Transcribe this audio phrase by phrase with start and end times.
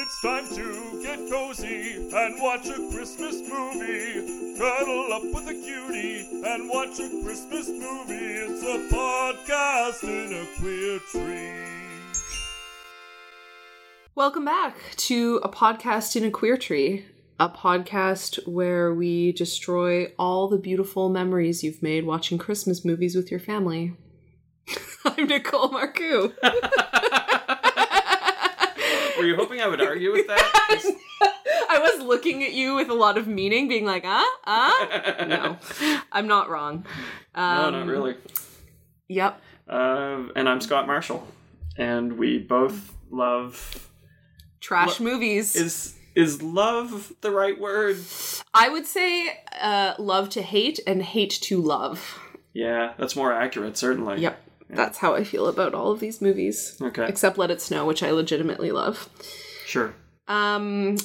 [0.00, 4.56] It's time to get cozy and watch a Christmas movie.
[4.56, 8.14] Cuddle up with a cutie and watch a Christmas movie.
[8.14, 12.14] It's a podcast in a queer tree.
[14.14, 17.04] Welcome back to a podcast in a queer tree,
[17.40, 23.32] a podcast where we destroy all the beautiful memories you've made watching Christmas movies with
[23.32, 23.96] your family.
[25.04, 26.34] I'm Nicole Marcoux.
[29.18, 30.82] Were you hoping I would argue with that?
[31.70, 35.24] I was looking at you with a lot of meaning, being like, uh, uh?
[35.26, 35.58] No,
[36.12, 36.84] I'm not wrong.
[37.36, 38.14] no, Um, not really.
[39.08, 39.40] Yep.
[39.68, 41.26] Uh, and I'm Scott Marshall,
[41.76, 43.88] and we both love.
[44.60, 45.54] Trash Lo- movies.
[45.56, 47.98] Is is love the right word?
[48.54, 49.28] I would say
[49.60, 52.18] uh, love to hate and hate to love.
[52.54, 54.20] Yeah, that's more accurate, certainly.
[54.20, 54.40] Yep.
[54.70, 56.76] That's how I feel about all of these movies.
[56.80, 57.06] Okay.
[57.08, 59.08] Except Let It Snow, which I legitimately love.
[59.66, 59.94] Sure.
[60.26, 60.96] Um,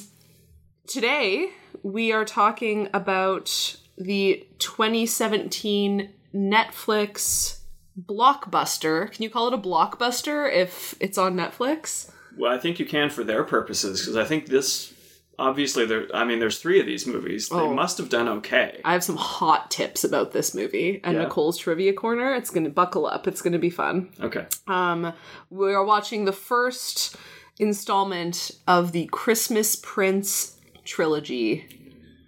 [0.86, 1.50] today
[1.82, 7.60] we are talking about the 2017 Netflix
[7.98, 9.10] blockbuster.
[9.12, 12.10] Can you call it a blockbuster if it's on Netflix?
[12.36, 14.92] Well, I think you can for their purposes because I think this.
[15.38, 16.06] Obviously, there.
[16.14, 17.48] I mean, there's three of these movies.
[17.48, 17.74] They Oh.
[17.74, 18.80] must have done okay.
[18.84, 21.24] I have some hot tips about this movie and Yeah.
[21.24, 22.34] Nicole's trivia corner.
[22.34, 23.26] It's going to buckle up.
[23.26, 24.10] It's going to be fun.
[24.20, 24.46] Okay.
[24.66, 25.12] Um,
[25.50, 27.16] we are watching the first
[27.58, 31.66] installment of the Christmas Prince trilogy.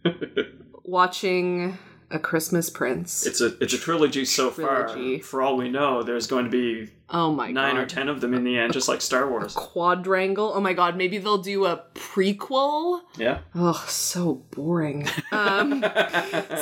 [0.84, 1.76] watching
[2.16, 3.24] a Christmas Prince.
[3.24, 5.18] It's a it's a trilogy so Trilogy.
[5.18, 5.24] far.
[5.24, 7.80] For all we know, there's going to be oh my nine god.
[7.82, 9.54] or ten of them in the end, just like Star Wars.
[9.54, 10.52] Quadrangle.
[10.54, 13.02] Oh my god, maybe they'll do a prequel.
[13.16, 13.38] Yeah.
[13.54, 15.06] Oh, so boring.
[15.32, 15.84] Um,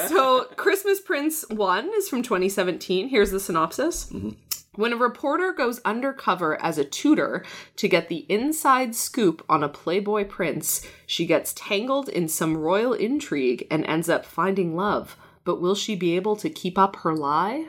[0.08, 3.08] so, Christmas Prince 1 is from 2017.
[3.08, 4.12] Here's the synopsis.
[4.74, 7.44] When a reporter goes undercover as a tutor
[7.76, 12.92] to get the inside scoop on a Playboy prince, she gets tangled in some royal
[12.94, 15.16] intrigue and ends up finding love.
[15.44, 17.66] But will she be able to keep up her lie?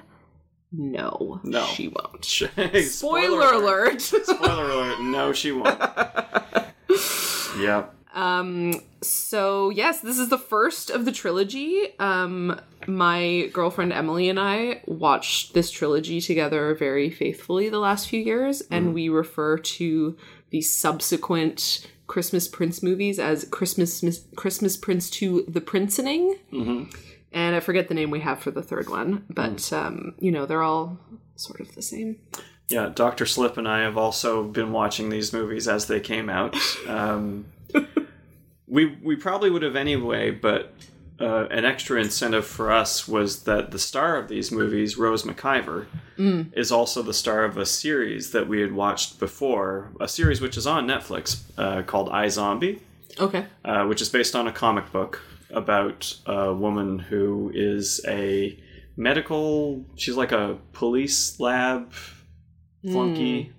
[0.71, 1.63] No, No.
[1.65, 2.25] she won't.
[2.25, 4.01] Spoiler, Spoiler alert.
[4.01, 5.01] Spoiler alert.
[5.01, 5.79] No, she won't.
[7.59, 7.85] yeah.
[8.13, 11.87] Um, so yes, this is the first of the trilogy.
[11.99, 18.21] Um, my girlfriend Emily and I watched this trilogy together very faithfully the last few
[18.21, 20.15] years, and we refer to
[20.49, 24.01] the subsequent Christmas Prince movies as Christmas
[24.37, 26.37] Christmas Prince to the Princening.
[27.35, 30.45] And I forget the name we have for the third one, but um, you know
[30.45, 30.97] they're all
[31.35, 32.17] sort of the same.
[32.69, 33.25] Yeah, Dr.
[33.27, 36.55] Slip and I have also been watching these movies as they came out.
[36.87, 37.45] Um,
[38.67, 40.73] we we probably would have anyway, but
[41.19, 45.87] uh, an extra incentive for us was that the star of these movies, Rose McIver,
[46.53, 50.55] is also the star of a series that we had watched before, a series which
[50.57, 52.79] is on Netflix uh, called iZombie.
[53.19, 53.45] Okay.
[53.63, 55.21] uh, which is based on a comic book
[55.55, 58.59] about a woman who is a
[58.97, 59.85] medical.
[59.95, 61.91] She's like a police lab
[62.83, 63.51] flunky, hmm.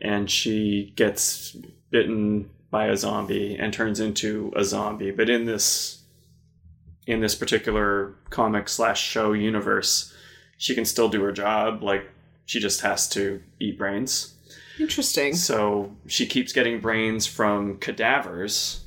[0.00, 1.56] and she gets
[1.90, 5.10] bitten by a zombie and turns into a zombie.
[5.10, 6.02] But in this
[7.06, 10.14] in this particular comic slash show universe,
[10.58, 11.82] she can still do her job.
[11.82, 12.10] Like
[12.46, 14.34] she just has to eat brains.
[14.78, 15.34] Interesting.
[15.34, 18.83] So she keeps getting brains from cadavers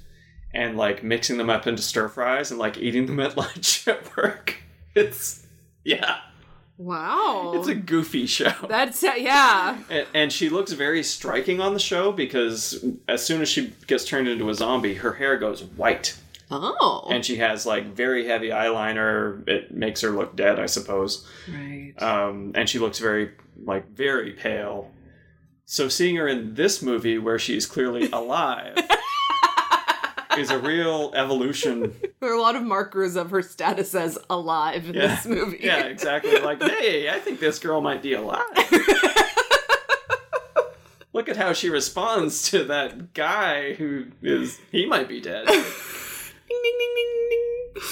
[0.57, 4.18] and like mixing them up into stir fries and like eating them at lunch at
[4.18, 4.56] work.
[4.95, 5.45] It's
[5.85, 6.18] yeah,
[6.78, 7.53] Wow.
[7.56, 8.51] it's a goofy show.
[8.67, 9.78] That's uh, yeah.
[9.90, 14.06] And, and she looks very striking on the show because as soon as she gets
[14.06, 16.17] turned into a zombie, her hair goes white
[16.50, 17.07] Oh.
[17.09, 19.47] and she has like very heavy eyeliner.
[19.47, 21.28] It makes her look dead, I suppose.
[21.51, 21.94] right.
[22.01, 23.31] um, and she looks very
[23.63, 24.91] like very pale.
[25.66, 28.78] So seeing her in this movie where she's clearly alive
[30.38, 31.94] is a real evolution.
[32.20, 35.08] There are a lot of markers of her status as alive in Yeah.
[35.16, 35.59] this movie.
[35.62, 36.40] Yeah, exactly.
[36.40, 38.42] Like, hey, I think this girl might be alive.
[41.14, 45.46] Look at how she responds to that guy who is he might be dead.
[45.47, 47.84] Ding, ding, ding, ding, ding.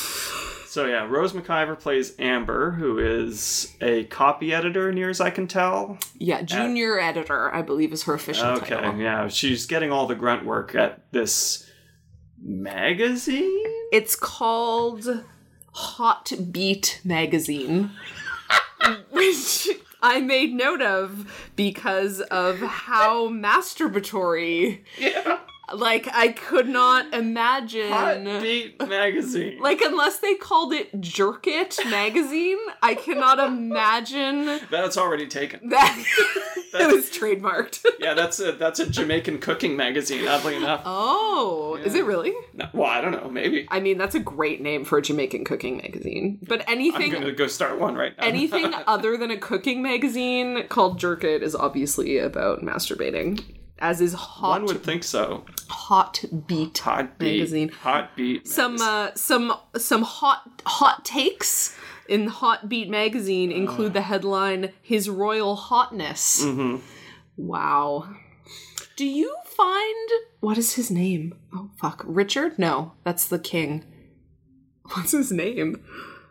[0.68, 5.48] So yeah, Rose McIver plays Amber, who is a copy editor, near as I can
[5.48, 5.98] tell.
[6.18, 8.98] Yeah, junior editor, I believe, is her official Okay, title.
[8.98, 11.70] yeah, she's getting all the grunt work at this
[12.46, 13.64] magazine.
[13.92, 15.24] It's called
[15.74, 17.92] Hot Beat Magazine,
[19.10, 19.68] which
[20.02, 24.82] I made note of because of how masturbatory.
[24.98, 25.40] Yeah,
[25.74, 27.90] Like, I could not imagine.
[27.90, 29.60] Hot Beat magazine.
[29.60, 35.70] Like, unless they called it Jerk It magazine, I cannot imagine That's already taken.
[35.70, 35.98] that.
[36.78, 37.86] it was trademarked.
[38.00, 40.28] yeah, that's a that's a Jamaican cooking magazine.
[40.28, 40.82] Oddly enough.
[40.86, 42.34] oh, is it really?
[42.54, 43.30] No, well, I don't know.
[43.30, 46.40] Maybe I mean, that's a great name for a Jamaican cooking magazine.
[46.48, 46.96] But anything.
[46.96, 48.26] I'm anything gonna go start one right now.
[48.26, 53.42] anything other than a cooking magazine called Jerk It is obviously about masturbating.
[53.80, 55.44] As is Hot one would think so.
[55.70, 57.70] Hot Beat Hot beat magazine.
[57.70, 58.48] Hot beat.
[58.48, 61.76] Some uh, some some hot hot takes
[62.08, 66.82] in Hot Beat magazine include the headline "His Royal Hotness." Mhm.
[67.36, 68.08] Wow.
[68.96, 71.36] Do you find what is his name?
[71.54, 72.58] Oh fuck, Richard?
[72.58, 73.84] No, that's the king.
[74.94, 75.84] What's his name?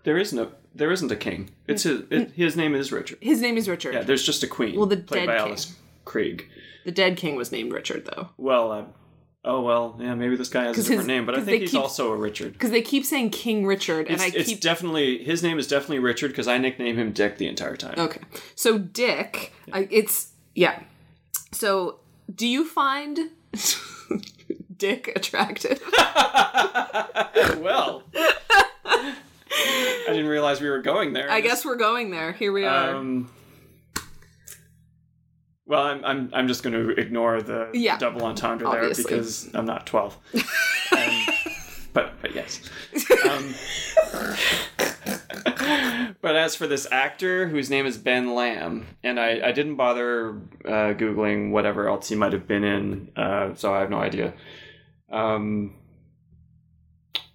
[0.05, 0.52] There is no.
[0.75, 1.50] There isn't a king.
[1.69, 2.02] It's his.
[2.11, 3.19] It, his name is Richard.
[3.20, 3.94] His name is Richard.
[3.94, 4.76] Yeah, there's just a queen.
[4.76, 5.47] Well, the played dead by king.
[5.49, 5.75] Alice
[6.06, 6.44] Krige.
[6.85, 8.29] The dead king was named Richard though.
[8.37, 8.85] Well, uh,
[9.45, 10.15] oh well, yeah.
[10.15, 12.17] Maybe this guy has a different his- name, but I think he's keep- also a
[12.17, 12.53] Richard.
[12.53, 15.67] Because they keep saying King Richard, and It's, I it's keep definitely his name is
[15.67, 17.95] definitely Richard because I nickname him Dick the entire time.
[17.99, 18.21] Okay.
[18.55, 20.83] So Dick, I, it's yeah.
[21.53, 22.01] So
[22.35, 23.31] do you find
[24.77, 25.81] Dick attractive?
[27.59, 28.03] well,
[28.85, 29.15] I
[30.09, 31.31] didn't realize we were going there.
[31.31, 32.33] I guess we're going there.
[32.33, 32.95] Here we are.
[32.97, 33.31] Um,
[35.66, 37.96] well, I'm, I'm I'm just going to ignore the Yeah.
[37.99, 39.05] double entendre Obviously.
[39.05, 40.16] there because I'm not 12.
[40.93, 41.26] Um,
[41.93, 42.61] but but yes.
[43.28, 43.55] Um,
[46.20, 50.40] but as for this actor whose name is Ben Lamb, and I, I didn't bother
[50.64, 54.34] uh, googling whatever else he might have been in, uh, so I have no idea.
[55.11, 55.75] Um,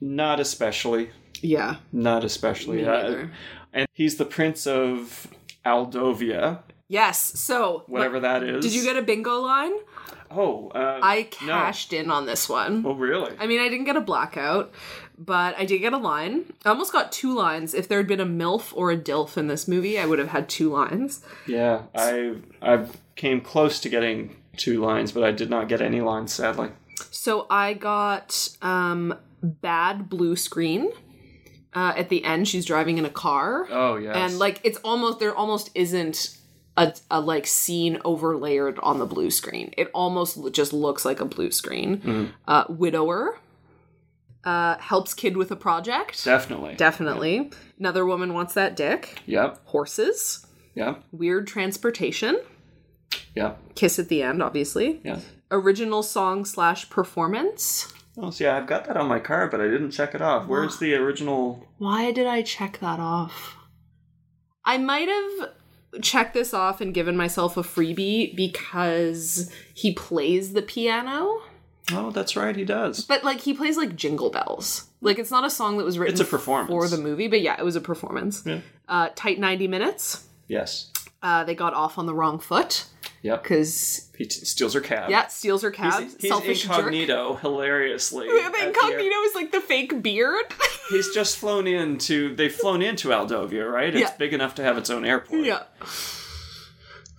[0.01, 1.09] not especially.
[1.41, 1.77] yeah.
[1.91, 2.85] Not especially.
[2.85, 3.27] Uh,
[3.73, 5.27] and he's the prince of
[5.65, 6.59] Aldovia,
[6.89, 7.39] Yes.
[7.39, 8.65] So whatever that is.
[8.65, 9.71] Did you get a bingo line?
[10.31, 11.47] Oh, uh, I no.
[11.47, 12.83] cashed in on this one.
[12.86, 13.33] Oh, really?
[13.39, 14.71] I mean, I didn't get a blackout,
[15.18, 16.53] but I did get a line.
[16.65, 17.74] I almost got two lines.
[17.74, 20.30] If there had been a MILF or a DILF in this movie, I would have
[20.30, 21.21] had two lines.
[21.47, 26.01] yeah, I I came close to getting two lines, but I did not get any
[26.01, 26.69] lines, sadly.
[27.12, 30.91] So I got um, bad blue screen.
[31.74, 33.68] Uh, at the end, she's driving in a car.
[33.69, 36.36] Oh, yeah, and like it's almost there almost isn't
[36.79, 41.25] a, a like scene overlayered on the blue screen it almost just looks like a
[41.25, 42.25] blue screen Mm-hmm.
[42.47, 43.37] uh widower
[44.45, 46.75] uh helps kid with a project definitely.
[46.75, 49.59] definitely another woman wants that dick yep.
[49.65, 50.45] horses
[50.75, 51.03] Yep.
[51.11, 52.39] weird transportation
[53.35, 53.75] Yep.
[53.75, 55.19] kiss at the end obviously Yeah.
[55.51, 59.91] original song slash performance Oh, see, I've got that on my card, but I didn't
[59.91, 60.45] check it off.
[60.45, 61.65] Where's the original?
[61.77, 63.55] why did i check that off
[64.65, 65.49] i might have
[66.01, 71.41] checked this off and given myself a freebie because he plays the piano
[71.91, 73.03] Oh, that's right, he does.
[73.03, 74.86] But like he plays like Jingle Bells.
[75.01, 76.69] Like it's not a song that was written It's a performance.
[76.69, 78.44] for the movie, but yeah, it was a performance.
[78.45, 78.59] Yeah.
[78.88, 80.27] Uh, tight ninety minutes.
[80.47, 80.91] Yes.
[81.24, 82.86] Uh, they got off on the wrong foot
[83.21, 83.44] Yep.
[83.44, 85.10] because He t- steals her cab.
[85.10, 86.01] yeah, steals her cab.
[86.04, 88.27] He's, he's selfish incognito, hilariously.
[88.27, 88.42] jerk.
[88.45, 90.45] at The the incognito is like the fake beard.
[90.89, 92.33] He's just flown into.
[92.36, 93.94] They've flown into Aldovia, right?
[93.94, 94.16] It's Yeah.
[94.18, 95.45] big enough to have its own airport.
[95.45, 95.63] yeah,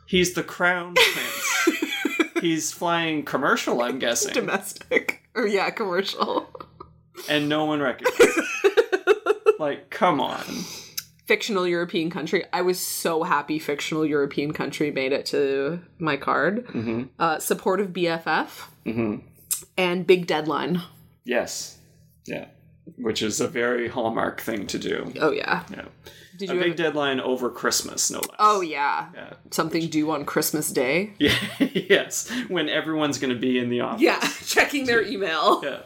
[0.07, 2.33] He's the crown prince.
[2.41, 6.49] He's flying commercial, I'm guessing, domestic or yeah, commercial.
[7.29, 8.41] and no one recognizes.
[9.59, 10.43] like, come on.
[11.31, 12.43] Fictional European country.
[12.53, 16.67] I was so happy fictional European country made it to my card.
[16.67, 17.03] Mm-hmm.
[17.21, 18.49] Uh, supportive BFF
[18.85, 19.17] hmm
[19.79, 20.83] and big deadline.
[21.25, 21.79] Yes.
[22.27, 22.47] Yeah.
[22.97, 25.13] Which is a very hallmark thing to do.
[25.21, 25.63] Oh yeah.
[25.71, 25.85] Yeah.
[26.37, 26.59] Did A you?
[26.61, 28.37] big Have, deadline over Christmas, no less.
[28.41, 29.11] oh yeah.
[29.15, 29.35] Yeah.
[29.53, 31.13] Something due on Christmas Day.
[31.21, 31.37] Yeah.
[31.61, 32.29] yes.
[32.49, 34.03] When everyone's going to be in the office.
[34.03, 35.61] Yeah, checking their email.
[35.63, 35.83] Yeah.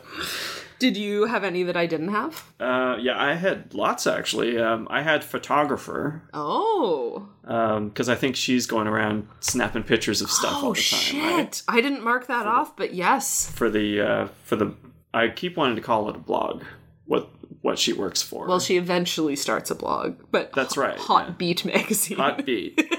[0.84, 2.44] Did you have any that I didn't have?
[2.60, 4.58] Uh, yeah, I had lots actually.
[4.58, 7.26] Um, I had photographer Oh.
[7.42, 11.00] because I think she's going around snapping pictures of stuff all Oh the time.
[11.00, 11.22] shit!
[11.22, 11.62] right?
[11.68, 13.50] I didn't mark that off, but yes.
[13.50, 14.74] For the uh, for the,
[15.14, 16.64] I keep wanting to call it a blog.
[17.06, 17.30] What
[17.62, 18.46] what she works for?
[18.46, 21.34] Well, she eventually starts a blog, but That's right, Hot yeah.
[21.38, 22.18] Beat magazine.
[22.18, 22.74] Hot beat.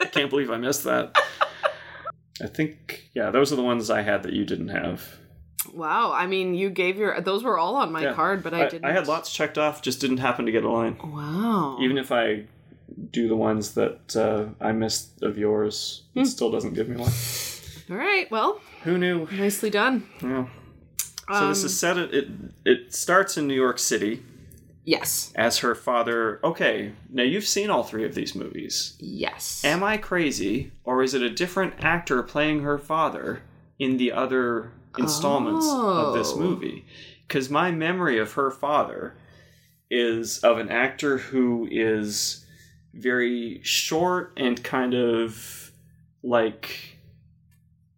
[0.00, 1.16] I can't believe I missed that.
[2.42, 5.04] I think yeah, those are the ones I had that you didn't have.
[5.74, 6.12] Wow.
[6.12, 8.12] I mean, you gave your those were all on my Yeah.
[8.14, 8.84] card, but I, I, didn't.
[8.84, 10.96] I had lots checked off, just didn't happen to get a line.
[11.02, 11.78] Wow.
[11.80, 12.44] Even if I
[13.12, 16.20] do the ones that uh, I missed of yours, Hmm.
[16.20, 17.12] it still doesn't give me one.
[17.90, 18.30] all right.
[18.30, 19.26] Well, Who knew?
[19.32, 20.06] nicely done.
[20.22, 20.46] Yeah.
[21.32, 21.98] So this Um, is set.
[21.98, 22.28] At, it
[22.64, 24.22] it starts in New York City
[24.84, 25.30] Yes.
[25.34, 26.40] as her father.
[26.42, 28.96] Okay, now you've seen all three of these movies.
[28.98, 29.62] Yes.
[29.62, 33.42] Am I crazy, or is it a different actor playing her father
[33.78, 36.38] in the other installments of this Oh.
[36.40, 36.84] movie?
[37.26, 39.14] Because my memory of her father
[39.90, 42.44] is of an actor who is
[42.94, 45.70] very short and kind of
[46.22, 46.96] like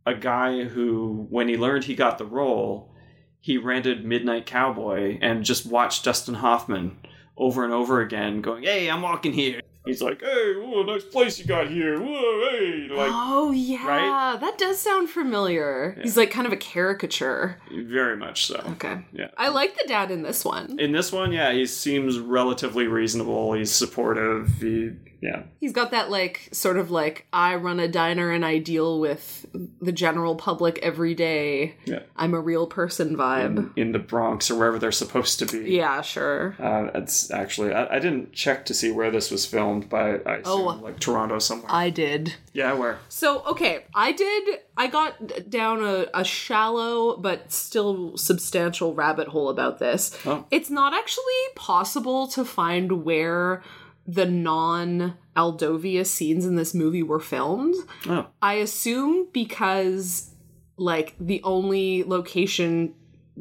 [0.07, 2.93] a guy who, when he learned he got the role,
[3.41, 6.99] he rented Midnight Cowboy and just watched Dustin Hoffman
[7.37, 11.39] over and over again, going, "Hey, I'm walking here." He's like, "Hey, whoa, nice place
[11.39, 11.99] you got here.
[11.99, 14.41] Whoa, hey!" Like oh yeah, right?
[14.41, 15.97] that does sound familiar.
[16.03, 17.57] He's like kind of a caricature.
[17.71, 18.63] very much so.
[18.73, 19.05] Okay.
[19.13, 19.29] Yeah.
[19.39, 20.79] I like the dad in this one.
[20.79, 23.55] In this one, yeah, he seems relatively reasonable.
[23.55, 24.49] He's supportive.
[24.61, 28.59] He, yeah, He's got that like sort of like I run a diner and I
[28.59, 29.47] deal with
[29.81, 31.75] the general public every day.
[31.85, 32.01] yeah.
[32.17, 33.77] I'm a real person vibe.
[33.77, 35.71] In the Bronx or wherever they're supposed to be.
[35.73, 36.57] Yeah, sure.
[36.59, 40.37] Uh, it's actually I, I didn't check to see where this was filmed, but I
[40.37, 40.81] assume Oh.
[40.83, 41.71] like Toronto somewhere.
[41.71, 42.35] I did.
[42.53, 42.99] yeah, where?
[43.09, 49.49] So, okay, I did, I got down a, a shallow but still substantial rabbit hole
[49.49, 50.17] about this.
[50.27, 50.47] Oh.
[50.51, 51.23] It's not actually
[51.57, 53.63] possible to find where
[54.07, 57.75] the non Aldovia scenes in this movie were filmed.
[58.07, 60.31] Oh, I assume because,
[60.77, 62.95] like, the only location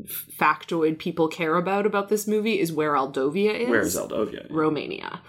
[0.08, 3.70] factoid people care about about this movie is where Aldovia is.
[3.70, 4.48] where is Aldovia?
[4.50, 5.22] Romania.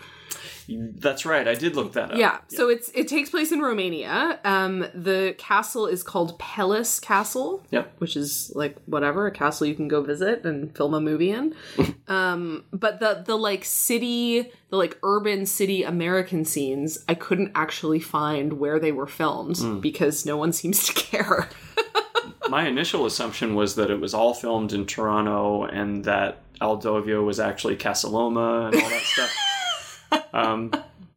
[0.71, 1.47] That's right.
[1.49, 2.19] I did look that up.
[2.19, 4.39] Yeah, so it's it takes place in Romania.
[4.45, 7.95] Um, the castle is called Peles Castle, Yep.
[7.99, 11.55] which is like whatever a castle you can go visit and film a movie in.
[12.09, 18.01] um, but the the like city, the like urban city American scenes, I couldn't actually
[18.01, 21.49] find where they were filmed because no one seems to care.
[22.49, 27.39] My initial assumption was that it was all filmed in Toronto and that Aldovia was
[27.39, 29.31] actually Casa Loma and all that stuff.
[30.33, 30.73] Um,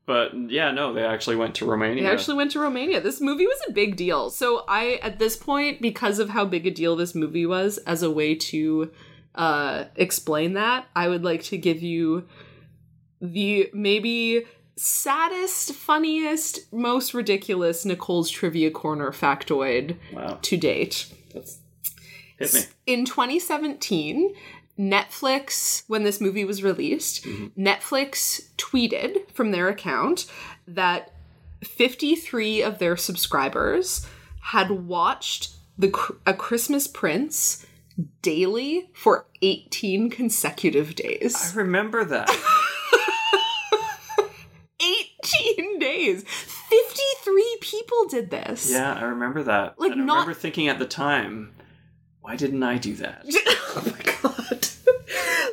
[0.05, 2.03] but yeah, no, they actually went to Romania.
[2.03, 2.99] They actually went to Romania.
[2.99, 4.29] This movie was a big deal.
[4.29, 8.03] So I, at this point, because of how big a deal this movie was, as
[8.03, 8.91] a way to
[9.35, 12.27] uh, explain that, I would like to give you
[13.21, 14.45] the maybe
[14.75, 21.07] saddest, funniest, most ridiculous Nicole's Trivia Corner factoid wow, to date.
[21.33, 21.59] that's
[22.37, 22.61] hit me.
[22.85, 24.33] In 2017,
[24.77, 27.61] Netflix, when this movie was released, mm-hmm.
[27.61, 30.25] Netflix tweeted from their account
[30.67, 31.13] that
[31.63, 34.05] 53 of their subscribers
[34.41, 35.93] had watched the
[36.25, 37.65] A Christmas Prince
[38.21, 41.53] daily for 18 consecutive days.
[41.53, 42.29] I remember that.
[44.81, 46.23] 18 days.
[46.23, 48.71] 53 people did this.
[48.71, 49.79] yeah, I remember that.
[49.79, 51.53] Like, and I not- remember thinking at the time,
[52.21, 53.23] why didn't I do that?
[53.27, 54.67] oh my god.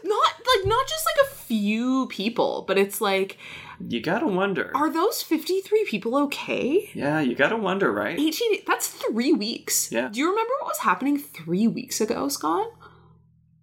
[0.05, 3.38] not like not just like a few people, but it's like
[3.81, 4.71] You gotta wonder.
[4.75, 6.90] are those 53 people okay?
[6.95, 8.19] yeah, you gotta wonder, right?
[8.19, 9.90] 18 that's 3 weeks.
[9.93, 10.09] Yeah.
[10.09, 12.69] Do you remember what was happening 3 weeks ago, Scott?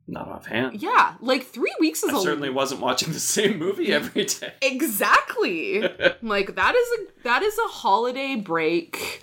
[0.10, 0.82] Not offhand.
[0.82, 4.54] Yeah, like 3 weeks is I a certainly wasn't watching the same movie every day.
[4.62, 5.82] Exactly.
[6.22, 9.22] like that is a that is a holiday break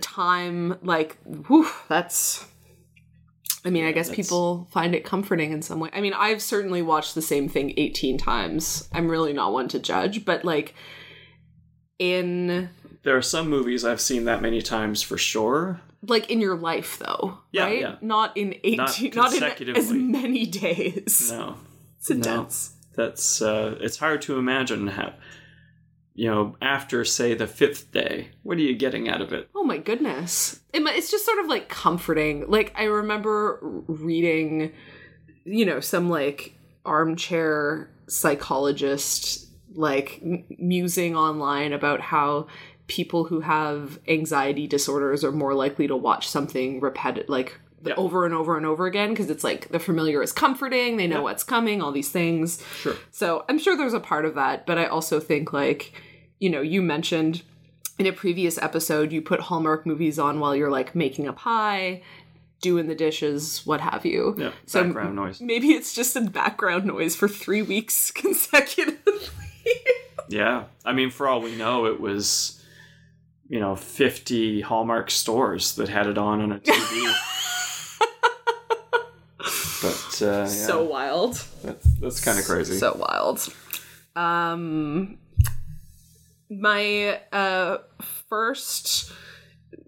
[0.00, 2.46] time like whew, that's
[3.66, 5.88] I mean, I guess that's- people find it comforting in some way.
[5.92, 8.88] I mean, I've certainly watched the same thing 18 times.
[8.92, 10.74] I'm really not one to judge, but like
[11.98, 12.68] in
[13.02, 15.80] There are some movies I've seen that many times for sure.
[16.06, 17.80] like in your life though, Yeah, right?
[17.80, 17.94] yeah.
[18.02, 18.76] Not in 18
[19.14, 21.30] Not not, in as many days.
[21.32, 21.56] No,
[21.98, 22.74] It's intense.
[22.94, 25.14] that's uh, it's hard to imagine how.
[26.14, 29.50] You know, after say the fifth day, what are you getting out of it?
[29.54, 30.60] Oh my goodness.
[30.72, 32.48] It It's just sort of like comforting.
[32.48, 34.72] Like, I remember reading,
[35.44, 42.46] you know, some like armchair psychologist, like m- musing online about how
[42.86, 47.94] people who have anxiety disorders are more likely to watch something repetitive, like Yeah.
[47.96, 51.16] over and over and over again, because it's like the familiar is comforting, they know
[51.18, 51.22] Yeah.
[51.22, 52.62] what's coming, all these things.
[52.76, 52.96] Sure.
[53.10, 55.92] So I'm sure there's a part of that, but I also think like,
[56.40, 57.42] you know, you mentioned
[57.98, 62.02] in a previous episode you put Hallmark movies on while you're like making a pie,
[62.60, 64.34] doing the dishes, what have you.
[64.38, 65.40] Yeah, So background noise.
[65.40, 69.28] Maybe it's just a background noise for three weeks consecutively.
[70.28, 72.60] Yeah, I mean, for all we know, it was
[73.48, 77.14] you know fifty Hallmark stores that had it on on a TV.
[79.84, 81.34] but uh, yeah, So wild.
[81.62, 82.76] that's that's kind of crazy.
[82.78, 83.52] So wild.
[84.16, 85.18] Um
[86.50, 87.78] my uh
[88.28, 89.12] first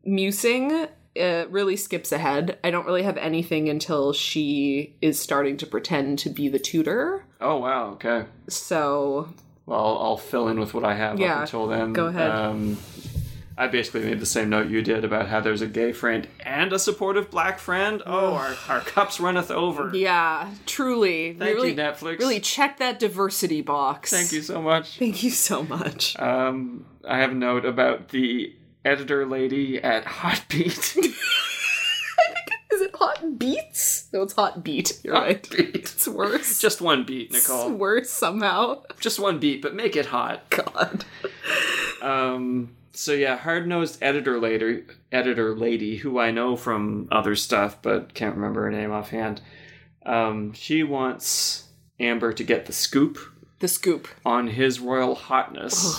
[0.05, 0.87] musing
[1.21, 2.59] uh, really skips ahead.
[2.63, 7.25] I don't really have anything until she is starting to pretend to be the tutor.
[7.41, 8.27] oh wow, okay.
[8.49, 9.29] So
[9.65, 11.93] Well, I'll, I'll fill in with what I have Yeah, up until then.
[11.95, 12.31] go ahead.
[12.31, 12.77] Um,
[13.59, 16.73] I basically made the same note you did about how there's a gay friend and
[16.75, 18.03] a supportive black friend.
[18.05, 19.97] Oh, our, our cups runneth over.
[19.97, 21.33] yeah, truly.
[21.33, 22.19] Thank really, you, Netflix.
[22.19, 24.11] Really check that diversity box.
[24.11, 24.91] Thank you so much.
[24.99, 26.19] Thank you so much.
[26.19, 30.97] Um, I have a note about the editor lady at Hotbeat.
[32.73, 34.09] Is it hot beats?
[34.13, 35.01] No, it's hot beat.
[35.03, 35.47] You're right.
[35.53, 36.59] It's worse.
[36.61, 37.71] Just one beat, It's Nicole.
[37.71, 38.83] worse somehow.
[39.01, 40.51] Just one beat, but make it hot.
[40.51, 41.05] God.
[42.03, 42.77] Um.
[42.97, 48.15] So yeah, hard nosed editor lady, editor lady, who I know from other stuff, but
[48.15, 49.43] can't remember her name offhand.
[50.07, 51.65] Um, she wants
[52.01, 53.19] Amber to get the scoop
[53.59, 54.09] The scoop.
[54.25, 55.95] on his royal hotness.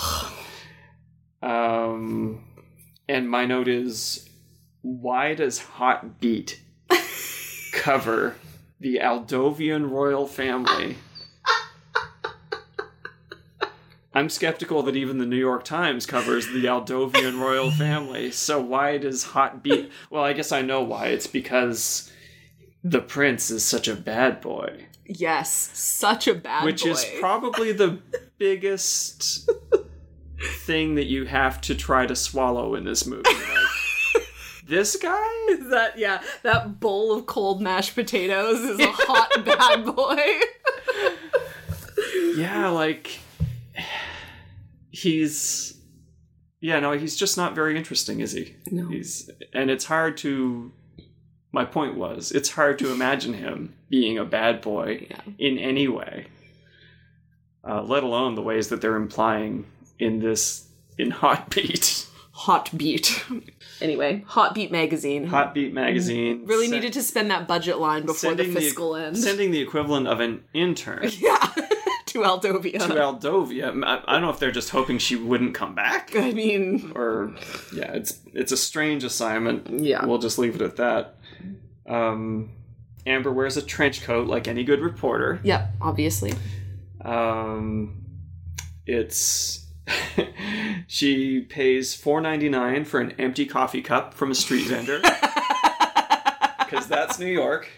[1.40, 2.44] um,
[3.08, 4.28] and my note is,
[4.82, 6.60] why does Hot Beat
[7.72, 8.34] cover
[8.80, 10.96] the Aldovian royal family?
[14.18, 18.32] I'm skeptical that even the New York Times covers the Aldovian royal family.
[18.32, 19.92] So why does Hot Beat?
[20.10, 21.06] Well, I guess I know why.
[21.06, 22.10] It's because
[22.82, 26.66] the prince is such a bad boy Yes, such a bad boy.
[26.66, 26.90] which boy.
[26.90, 28.00] is probably the
[28.38, 29.48] biggest
[30.64, 33.22] thing that you have to try to swallow in this movie.
[33.24, 34.24] Like,
[34.66, 35.14] this guy?
[35.70, 40.18] that yeah, that bowl of cold mashed potatoes is a hot bad boy.
[42.36, 43.20] Yeah, like
[44.90, 45.74] he's
[46.60, 48.56] yeah, no, he's just not very interesting, is he?
[48.70, 48.88] No.
[48.88, 50.72] He's and it's hard to
[51.52, 55.20] my point was, it's hard to imagine him being a bad boy Yeah.
[55.38, 56.26] in any way.
[57.66, 59.66] Uh, let alone the ways that they're implying
[59.98, 62.06] in this in Hot Beat.
[62.32, 63.24] Hot beat.
[63.80, 65.26] Anyway, Hot Beat magazine.
[65.26, 69.18] Hot Beat magazine really sen- needed to spend that budget line before the fiscal end.
[69.18, 71.52] Sending the equivalent of an intern yeah,
[72.12, 72.78] to Aldovia.
[72.78, 73.84] to Aldovia.
[73.84, 77.34] I, I don't know if they're just hoping she wouldn't come back, I mean, or
[77.74, 79.80] yeah, it's it's a strange assignment.
[79.80, 80.04] Yeah.
[80.04, 81.16] we'll just leave it at that.
[81.86, 82.50] Um,
[83.06, 85.40] Amber wears a trench coat like any good reporter.
[85.42, 86.34] yep, obviously.
[87.02, 88.04] Um,
[88.86, 89.66] it's
[90.86, 95.00] she pays four ninety nine for an empty coffee cup from a street vendor
[96.58, 97.68] because that's New York.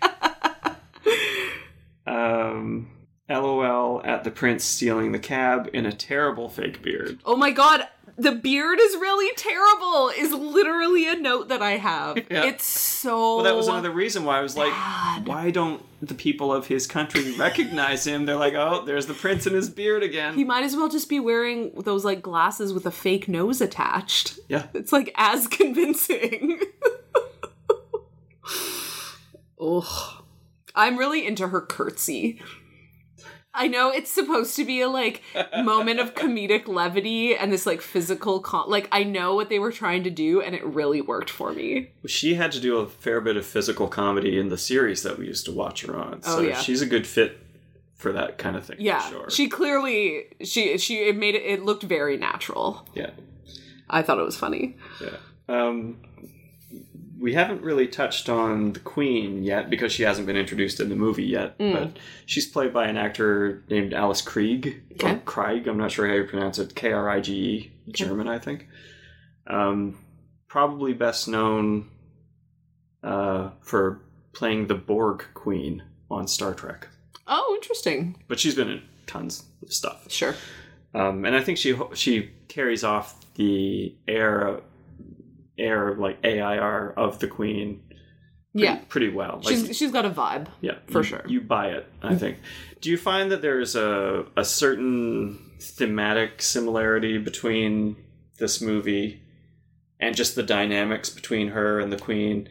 [2.07, 2.91] Um,
[3.30, 7.19] LOL at the prince stealing the cab in a terrible fake beard.
[7.25, 7.86] Oh my god,
[8.19, 10.10] the beard is really terrible.
[10.16, 12.19] Is literally a note that I have.
[12.30, 12.45] Yeah.
[12.45, 13.36] It's so.
[13.36, 15.26] Well, that was another reason why I was like, bad.
[15.26, 18.25] why don't the people of his country recognize him?
[18.26, 20.34] They're like, oh, there's the prince in his beard again.
[20.34, 24.38] He might as well just be wearing those like glasses with a fake nose attached.
[24.49, 24.66] yeah.
[24.75, 26.60] It's like as convincing.
[29.60, 30.25] Ugh.
[30.75, 32.40] I'm really into her curtsy.
[33.52, 35.23] I know it's supposed to be a like
[35.65, 39.73] moment of comedic levity and this like physical con like I know what they were
[39.73, 41.91] trying to do and it really worked for me.
[42.06, 45.26] She had to do a fair bit of physical comedy in the series that we
[45.26, 46.23] used to watch her on.
[46.23, 46.58] So Oh, yeah.
[46.60, 47.39] she's a good fit
[47.97, 48.76] for that kind of thing.
[48.76, 49.00] for Yeah.
[49.10, 49.28] sure.
[49.30, 52.86] She clearly she she it made it it looked very natural.
[52.95, 53.10] yeah.
[53.93, 54.76] I thought it was funny.
[55.00, 55.17] Yeah.
[55.49, 55.97] Um,
[57.21, 60.97] we haven't really touched on the Queen yet because she hasn't been introduced in the
[60.97, 61.59] movie yet.
[61.59, 61.73] Mm.
[61.75, 64.80] But she's played by an actor named Alice Krige.
[64.93, 65.13] Okay.
[65.13, 66.75] Or Krieg, I'm not sure how you pronounce it.
[66.75, 68.67] K R I G E, German, I think.
[69.47, 69.99] Um,
[70.49, 71.91] probably best known
[73.04, 74.00] uh, for
[74.33, 76.89] playing the Borg Queen on Star Trek.
[77.26, 78.17] Oh, interesting.
[78.28, 80.11] But she's been in tons of stuff.
[80.11, 80.35] Sure.
[80.95, 84.61] Um, and I think she she carries off the air
[85.61, 87.83] air like AIR of the Queen
[88.53, 88.81] pretty, Yeah.
[88.89, 89.41] pretty well.
[89.45, 90.49] Like, She's she's got a vibe.
[90.61, 91.23] yeah, for you- sure.
[91.29, 92.39] You buy it, I think.
[92.81, 97.97] Do you find that there's a a certain thematic similarity between
[98.39, 99.21] this movie
[100.01, 102.49] and just the dynamics between her and the Queen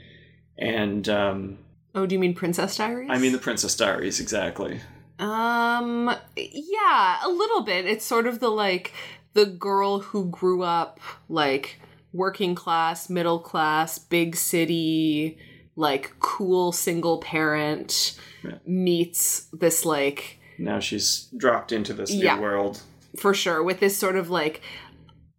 [0.58, 1.58] and um,
[1.96, 3.10] Oh, do you mean Princess Diaries?
[3.12, 4.80] I mean the Princess Diaries exactly.
[5.18, 7.86] Um, yeah, a little bit.
[7.86, 8.94] It's sort of the like
[9.34, 11.82] the girl who grew up like
[12.14, 15.38] working class, middle class, big city,
[15.76, 18.58] like cool single parent Yeah.
[18.66, 22.40] meets this like Now she's dropped into this new Yeah.
[22.40, 22.82] world.
[23.18, 24.62] for sure with this sort of like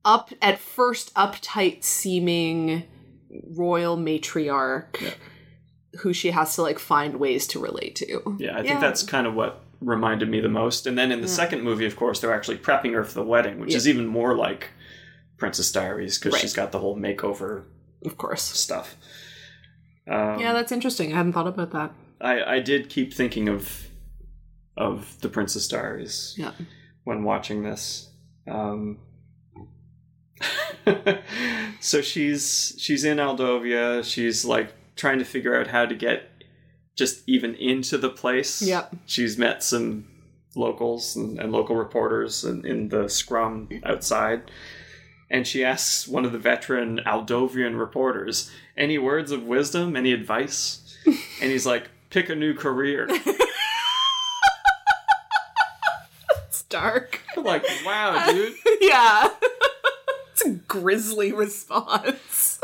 [0.04, 2.82] up at first uptight seeming
[3.54, 5.10] royal matriarch Yeah.
[6.00, 8.36] who she has to like find ways to relate to.
[8.40, 8.80] Yeah, I think Yeah.
[8.80, 10.86] that's kind of what reminded me the most.
[10.86, 13.60] And then in the second movie, of course, they're actually prepping her for the wedding,
[13.60, 13.76] which Yeah.
[13.76, 14.68] is even more like
[15.40, 16.40] Princess Diaries because Right.
[16.42, 17.64] she's got the whole makeover
[18.04, 18.42] Of course.
[18.42, 18.96] stuff.
[20.06, 21.12] Um, Yeah, that's interesting.
[21.12, 21.92] I hadn't thought about that.
[22.20, 23.86] I, I did keep thinking of
[24.76, 26.52] of the Princess Diaries Yeah.
[27.04, 28.08] when watching this.
[28.46, 28.98] Um,
[31.80, 34.04] so she's she's in Aldovia.
[34.04, 36.22] She's like trying to figure out how to get
[36.96, 38.62] just even into the place.
[38.62, 38.96] Yep.
[39.06, 40.06] She's met some
[40.56, 44.50] locals and, and local reporters in, in the scrum outside.
[45.30, 49.96] And she asks one of the veteran Aldovian reporters, "Any words of wisdom?
[49.96, 53.06] Any advice?" and he's like, "Pick a new career."
[56.48, 57.20] It's dark.
[57.36, 58.54] I'm like, wow, dude.
[58.80, 59.28] yeah.
[60.32, 62.60] it's a grisly response.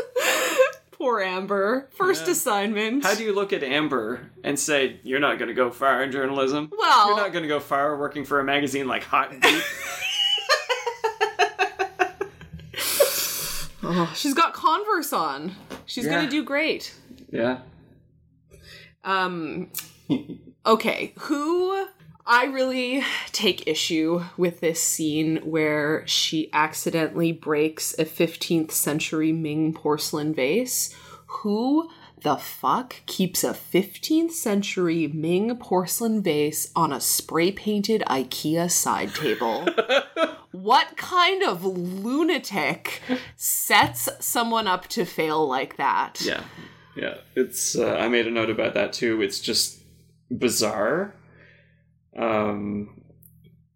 [0.92, 1.88] Poor Amber.
[1.96, 2.32] First Yeah.
[2.32, 3.04] assignment.
[3.04, 6.10] How do you look at Amber and say you're not going to go far in
[6.10, 6.70] journalism?
[6.76, 9.62] Well- you're not going to go far working for a magazine like Hot and Deep.
[13.88, 15.52] Oh, she's got Converse on.
[15.86, 16.16] She's Yeah.
[16.16, 16.94] gonna do great.
[17.30, 17.58] yeah.
[19.04, 19.70] Um
[20.66, 21.86] okay, who
[22.26, 29.72] I really take issue with this scene where she accidentally breaks a 15th century Ming
[29.72, 30.92] porcelain vase.
[31.26, 31.88] Who
[32.22, 39.14] the fuck keeps a 15th century Ming porcelain vase on a spray painted IKEA side
[39.14, 39.68] table?
[40.62, 43.02] what kind of lunatic
[43.36, 46.20] sets someone up to fail like that?
[46.22, 46.42] Yeah.
[46.96, 47.16] Yeah.
[47.34, 49.22] It's uh, I made a note about that too.
[49.22, 49.82] It's just
[50.30, 51.14] bizarre.
[52.16, 53.02] Um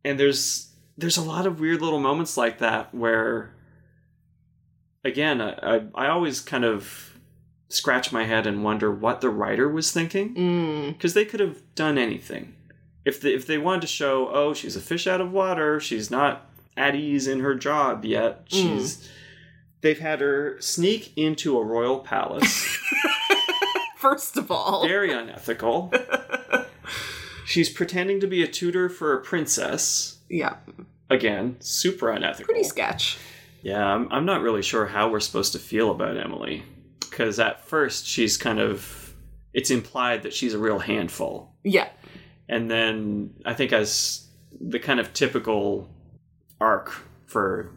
[0.04, 3.54] and there's there's a lot of weird little moments like that where
[5.04, 7.14] again, I I, I always kind of
[7.68, 11.62] scratch my head and wonder what the writer was thinking Mm, because they could have
[11.74, 12.54] done anything.
[13.04, 16.10] If they, if they wanted to show, oh, she's a fish out of water, she's
[16.10, 16.49] not
[16.80, 18.46] at ease in her job yet.
[18.50, 18.56] Hmm.
[18.56, 19.08] She's
[19.82, 22.78] they've had her sneak into a royal palace.
[23.96, 24.86] first of all.
[24.88, 25.92] very unethical.
[27.46, 30.18] She's pretending to be a tutor for a princess.
[30.28, 30.56] Yeah,
[31.08, 32.44] Again, super unethical.
[32.52, 33.18] pretty sketch.
[33.62, 36.62] Yeah, I'm, I'm not really sure how we're supposed to feel about Emily.
[37.00, 39.12] Because at first, she's kind of.
[39.52, 41.52] It's implied that she's a real handful.
[41.64, 41.88] Yeah,
[42.48, 44.24] And then I think, as
[44.60, 45.90] the kind of typical
[46.60, 46.92] arc
[47.26, 47.70] for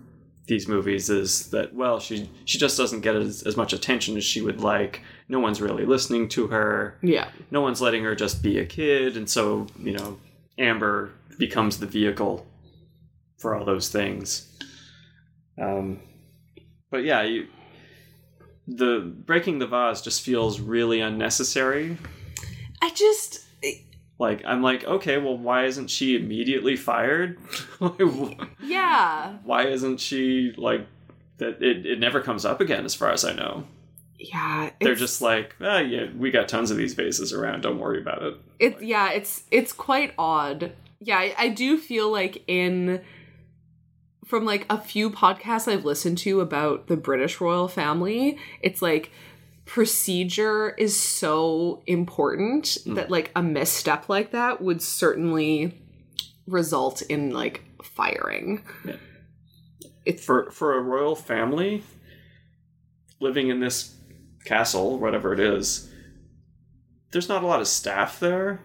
[0.46, 4.24] these movies is that well she she just doesn't get as, as much attention as
[4.24, 5.02] she would like.
[5.30, 6.98] No one's really listening to her.
[7.02, 9.16] Yeah, no one's letting her just be a kid.
[9.16, 10.20] And so you know
[10.58, 12.46] amber becomes the vehicle
[13.38, 14.50] for all those things.
[15.58, 16.02] Um
[16.92, 17.48] but yeah you
[18.68, 21.98] the breaking the vase just feels really unnecessary.
[22.82, 23.46] I just
[24.20, 27.38] like i'm like okay well why isn't she immediately fired
[28.64, 30.86] yeah, why isn't she like
[31.38, 33.66] that it, it never comes up again as far as i know
[34.20, 34.70] yeah.
[34.80, 38.22] they're just like ah yeah we got tons of these vases around don't worry about
[38.22, 38.82] it it.
[38.82, 40.72] Yeah, it's it's quite odd.
[41.00, 43.02] Yeah, I, I do feel like in
[44.26, 49.12] from like a few podcasts I've listened to about the British royal family, it's like
[49.66, 55.82] procedure is so important that like a misstep like that would certainly
[56.48, 58.64] result in like firing.
[58.86, 58.96] Yeah.
[60.06, 61.84] It's for for a royal family
[63.20, 63.96] living in this
[64.44, 65.90] castle whatever it is
[67.12, 68.60] there's not a lot of staff there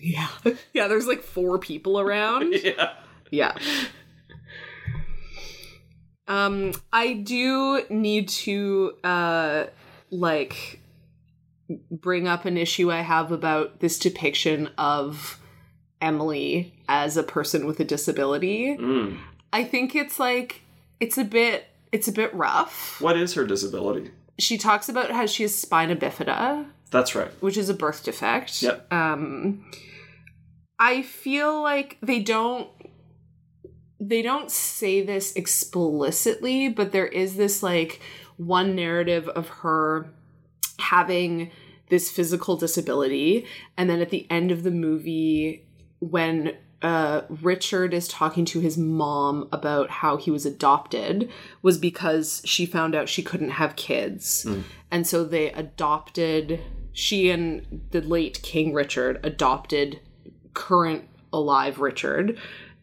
[0.00, 0.28] yeah.
[0.72, 2.54] Yeah, there's like four people around.
[2.64, 2.92] yeah
[3.30, 3.56] Yeah.
[6.26, 9.64] Um, I do need to uh
[10.10, 10.80] like
[11.90, 15.38] bring up an issue I have about this depiction of
[16.00, 18.76] Emily as a person with a disability.
[18.76, 19.18] mm.
[19.52, 20.62] I think it's like
[21.00, 23.00] it's a bit it's a bit rough.
[23.00, 27.56] what is her disability She talks about how she has spina bifida, that's right which
[27.56, 28.62] is a birth defect.
[28.62, 28.92] Yep.
[28.92, 29.64] Um
[30.78, 32.68] I feel like they don't
[34.00, 38.00] they don't say this explicitly, but there is this like
[38.38, 40.10] one narrative of her
[40.80, 41.50] having
[41.90, 43.46] this physical disability
[43.76, 45.66] and then at the end of the movie
[46.00, 51.28] when uh, Richard is talking to his mom about how he was adopted
[51.60, 54.44] was because she found out she couldn't have kids.
[54.90, 56.60] And so they adopted,
[56.92, 60.00] she and the late King Richard adopted
[60.54, 62.38] current alive Richard.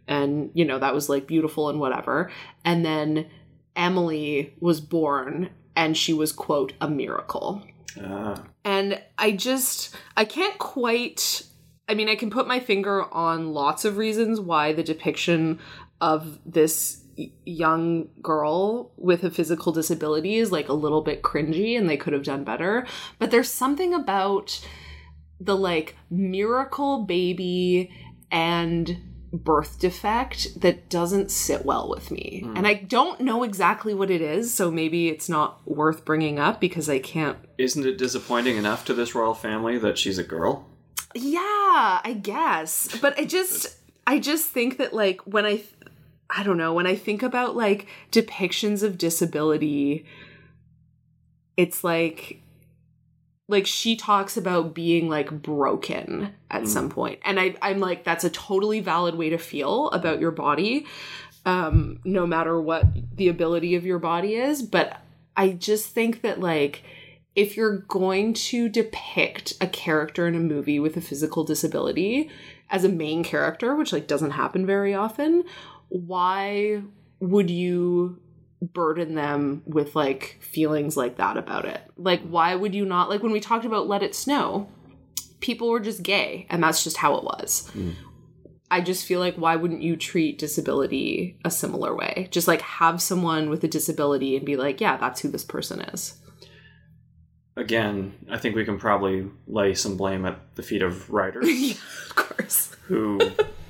[0.07, 2.29] And, you know, that was like beautiful and whatever.
[2.65, 3.27] And then
[3.75, 7.63] Emily was born and she was, quote, a miracle.
[8.01, 11.43] ah And I just, I can't quite.
[11.87, 15.59] I mean, I can put my finger on lots of reasons why the depiction
[16.01, 17.03] of this
[17.45, 22.13] young girl with a physical disability is like a little bit cringy and they could
[22.13, 22.85] have done better.
[23.19, 24.65] But there's something about
[25.39, 27.91] the like miracle baby
[28.31, 28.97] and
[29.37, 32.43] birth defect that doesn't sit well with me.
[32.45, 32.57] Hmm.
[32.57, 36.59] And I don't know exactly what it is, so maybe it's not worth bringing up
[36.59, 40.67] because I can't isn't it disappointing enough to this royal family that she's a girl
[41.13, 42.89] Yeah, I guess.
[43.01, 45.63] But I just I just think that like when I
[46.29, 50.05] I don't know, when I think about like depictions of disability,
[51.55, 52.41] it's like
[53.47, 56.67] like she talks about being like broken at Mm.
[56.67, 60.31] some point and I, i'm like that's a totally valid way to feel about your
[60.31, 60.85] body
[61.45, 64.99] um, no matter what the ability of your body is but
[65.37, 66.83] i just think that like
[67.35, 72.29] if you're going to depict a character in a movie with a physical disability
[72.71, 75.43] as a main character which like doesn't happen very often
[75.89, 76.81] why
[77.19, 78.19] would you
[78.61, 81.81] burden them with like feelings like that about it.
[81.97, 83.09] Like, why would you not?
[83.09, 84.69] Like, when we talked about Let It Snow,
[85.39, 87.69] people were just gay, and that's just how it was.
[87.73, 87.95] Mm.
[88.71, 92.27] I just feel like, why wouldn't you treat disability a similar way?
[92.31, 95.81] Just like have someone with a disability and be like, yeah, that's who this person
[95.81, 96.17] is.
[97.55, 101.75] Again, I think we can probably lay some blame at the feet of writers yeah,
[102.09, 102.75] of course.
[102.87, 103.19] who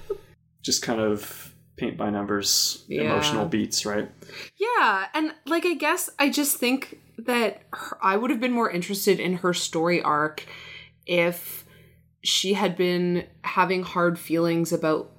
[0.64, 3.04] just kind of paint by numbers Yeah.
[3.04, 4.10] emotional beats, right?
[4.58, 8.70] Yeah, and like I guess I just think that her, I would have been more
[8.70, 10.46] interested in her story arc
[11.06, 11.66] if
[12.24, 15.12] she had been having hard feelings about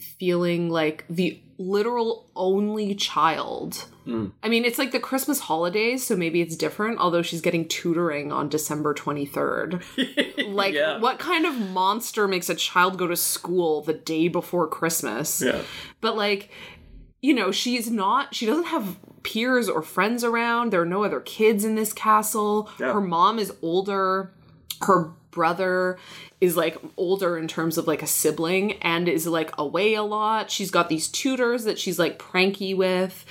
[0.00, 3.84] feeling like the literal only child.
[4.06, 4.32] Mm.
[4.42, 8.30] I mean, it's like the Christmas holidays, so maybe it's different, although she's getting tutoring
[8.32, 9.82] on December 23rd.
[10.48, 10.98] Like, Yeah.
[10.98, 15.42] what kind of monster makes a child go to school the day before Christmas?
[15.42, 15.60] Yeah.
[16.00, 16.50] but like
[17.20, 21.18] you know she's not she doesn't have peers or friends around there are no other
[21.20, 22.92] kids in this castle Yeah.
[22.92, 24.32] her mom is older
[24.82, 25.98] her brother
[26.40, 30.50] is like older in terms of like a sibling and is like away a lot.
[30.50, 33.24] She's got these tutors that she's like pranky with.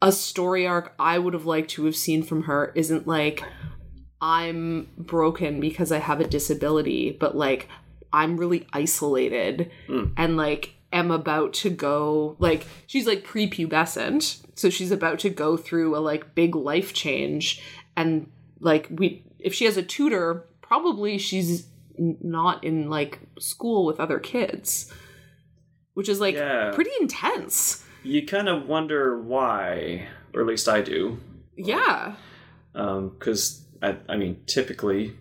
[0.00, 3.42] A story arc i would have liked to have seen from her isn't like
[4.20, 7.68] i'm broken because i have a disability but like
[8.12, 10.04] i'm really isolated hmm.
[10.16, 14.42] and like am about to go like she's like prepubescent.
[14.54, 17.62] So she's about to go through a like big life change
[17.96, 18.30] and
[18.60, 21.66] like we if she has a tutor probably she's
[21.98, 24.92] not in like school with other kids
[25.94, 26.70] which is like Yeah.
[26.74, 31.18] pretty intense You kind of wonder why, or at least I do,
[31.56, 32.14] yeah
[32.72, 35.14] because I, I mean, typically,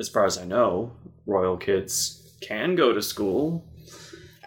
[0.00, 0.92] as far as I know,
[1.26, 3.64] royal kids can go to school,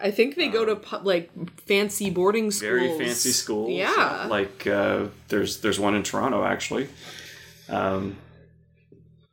[0.02, 1.30] i think they go to pu- like
[1.66, 3.70] fancy boarding schools very fancy schools.
[3.70, 6.88] yeah like uh, there's there's one in Toronto actually.
[7.68, 8.16] Um,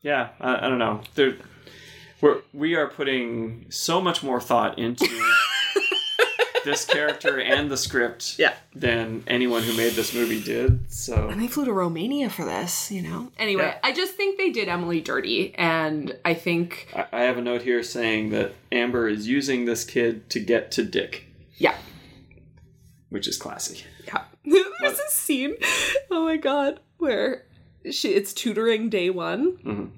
[0.08, 1.02] yeah, I, I don't know.
[1.16, 1.36] There,
[2.22, 5.06] we're we are putting so much more thought into
[6.66, 8.54] this character and the script Yeah.
[8.74, 10.92] than anyone who made this movie did.
[10.92, 13.32] So And they flew to Romania for this, you know?
[13.38, 13.78] Anyway, Yeah.
[13.84, 15.54] I just think they did Emily dirty.
[15.56, 19.84] And I think, I, I have a note here saying that Amber is using this
[19.86, 21.76] kid to get to Dick, yeah.
[23.10, 23.84] which is classy.
[24.06, 24.24] Yeah.
[24.82, 25.56] There's a scene,
[26.12, 27.44] oh my god, where
[27.92, 29.58] she it's tutoring day one.
[29.58, 29.90] Mhm.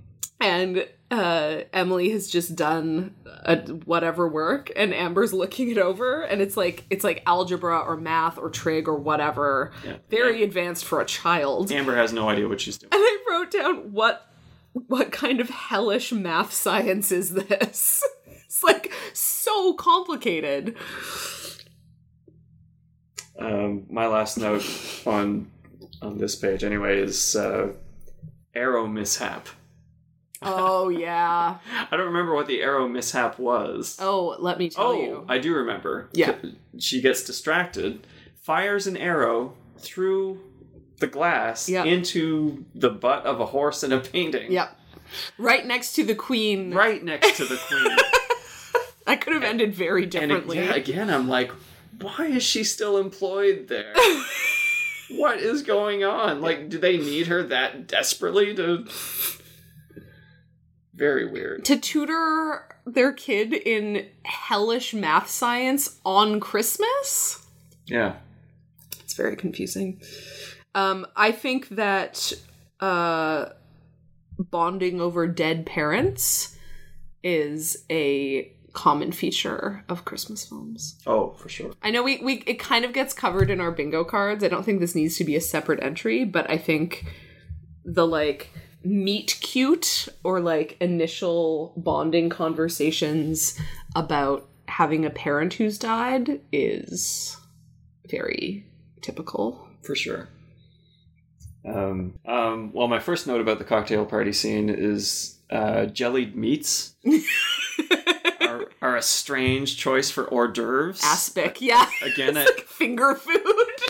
[0.41, 6.41] And uh, Emily has just done a whatever work, and Amber's looking it over, and
[6.41, 9.97] it's like it's like algebra or math or trig or whatever, Yeah.
[10.10, 11.71] very advanced for a child.
[11.71, 12.89] Amber has no idea what she's doing.
[12.93, 14.25] And I wrote down what
[14.73, 18.04] what kind of hellish math science is this?
[18.45, 20.75] It's like so complicated.
[23.38, 24.65] Um, my last note
[25.06, 25.49] on
[26.01, 27.73] on this page, anyway, is uh,
[28.53, 29.47] arrow mishap.
[30.41, 31.57] Oh yeah.
[31.91, 33.97] I don't remember what the arrow mishap was.
[33.99, 34.99] Oh, let me tell you.
[35.01, 35.25] Oh, you.
[35.27, 36.09] I do remember.
[36.13, 36.35] Yeah.
[36.77, 38.05] She gets distracted,
[38.41, 40.39] fires an arrow through
[40.99, 41.83] the glass Yeah.
[41.83, 44.51] into the butt of a horse in a painting.
[44.51, 44.77] Yep.
[45.38, 46.73] Right next to the queen.
[46.73, 47.97] Right next to the queen.
[49.05, 50.59] That could have ended very and differently.
[50.59, 51.51] again, again, I'm like,
[51.99, 53.95] why is she still employed there?
[55.09, 56.41] what is going on?
[56.41, 58.85] Like, do they need her that desperately to.
[60.93, 61.63] Very weird.
[61.65, 67.45] to tutor their kid in hellish math science on Christmas?
[67.85, 68.17] Yeah.
[68.99, 70.01] It's very confusing.
[70.75, 72.33] Um, I think that
[72.81, 73.45] uh,
[74.37, 76.57] bonding over dead parents
[77.23, 80.99] is a common feature of Christmas films.
[81.05, 81.71] Oh, for sure.
[81.82, 84.43] I know we, we it kind of gets covered in our bingo cards.
[84.43, 87.05] I don't think this needs to be a separate entry, but I think
[87.84, 88.51] the like
[88.84, 93.60] meet cute or like initial bonding conversations
[93.95, 97.38] about having a parent who's died is
[98.10, 98.65] very
[99.01, 99.67] typical.
[99.82, 100.29] For sure.
[101.65, 106.95] Um, um, well, my first note about the cocktail party scene is uh, jellied meats
[108.81, 111.01] are a strange choice for hors d'oeuvres.
[111.03, 111.89] Aspic, yeah.
[112.01, 113.43] Again, I- like finger food.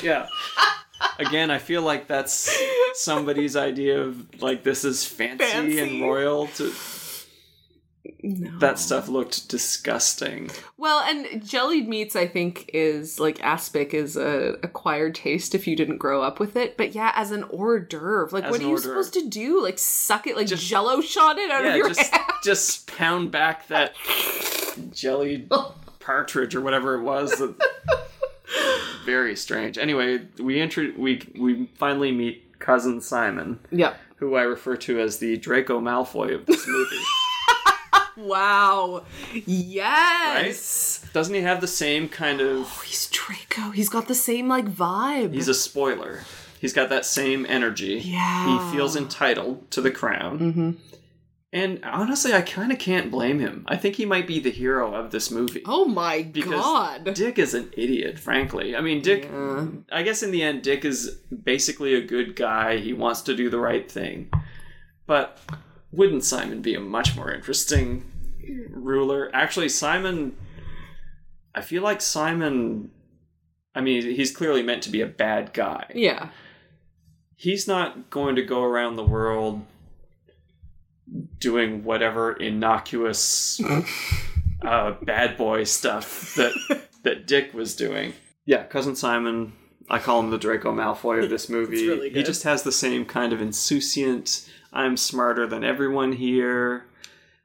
[0.04, 0.28] yeah.
[1.20, 2.52] Again, I feel like that's
[2.94, 5.80] somebody's idea of like this is fancy, Fancy.
[5.80, 6.48] and royal.
[6.48, 6.70] To
[8.38, 8.60] No.
[8.60, 10.52] that stuff looked disgusting.
[10.78, 15.76] Well, and jellied meats, I think, is like aspic is a acquired taste if you
[15.76, 16.78] didn't grow up with it.
[16.78, 18.82] But yeah, as an hors d'oeuvre, like As what are you d'oeuvre.
[18.90, 19.62] supposed to do?
[19.64, 22.24] Like suck it, like Just- Jello shot it out of Yeah, your just hand?
[22.44, 23.94] just pound back that
[24.92, 25.50] jellied
[26.00, 27.42] partridge or whatever it was.
[29.06, 29.78] Very strange.
[29.78, 33.98] Anyway, we intro- we we finally meet cousin Simon, Yep.
[34.18, 37.02] who I refer to as the Draco Malfoy of this movie.
[38.20, 39.04] Wow.
[39.46, 41.06] Yes.
[41.14, 42.66] Doesn't he have the same kind of?
[42.68, 43.72] Oh, He's Draco.
[43.72, 45.34] He's got the same like vibe.
[45.34, 46.22] He's a spoiler.
[46.60, 48.02] He's got that same energy.
[48.04, 48.46] Yeah.
[48.70, 50.40] He feels entitled to the crown.
[50.40, 50.72] Mm-hmm.
[51.52, 53.64] And honestly, I kind of can't blame him.
[53.68, 55.64] I think he might be the hero of this movie.
[55.66, 57.16] oh my god.
[57.16, 58.76] Dick is an idiot, frankly.
[58.76, 59.28] I mean, Dick,
[59.92, 61.10] I guess in the end, Dick is
[61.44, 62.78] basically a good guy.
[62.78, 64.30] He wants to do the right thing.
[65.08, 65.40] But
[65.92, 68.04] wouldn't Simon be a much more interesting
[68.70, 69.30] ruler?
[69.34, 70.36] Actually, Simon,
[71.56, 72.92] I feel like Simon,
[73.76, 75.86] I mean, he's clearly meant to be a bad guy.
[75.94, 76.30] yeah.
[77.36, 79.66] He's not going to go around the world
[81.40, 83.62] doing whatever innocuous
[84.62, 86.52] uh, bad boy stuff that
[87.04, 88.14] that Dick was doing.
[88.46, 89.54] Yeah, cousin Simon.
[89.90, 91.88] I call him the Draco Malfoy of this movie.
[91.88, 94.48] really He just has the same kind of insouciant.
[94.72, 96.86] I'm smarter than everyone here.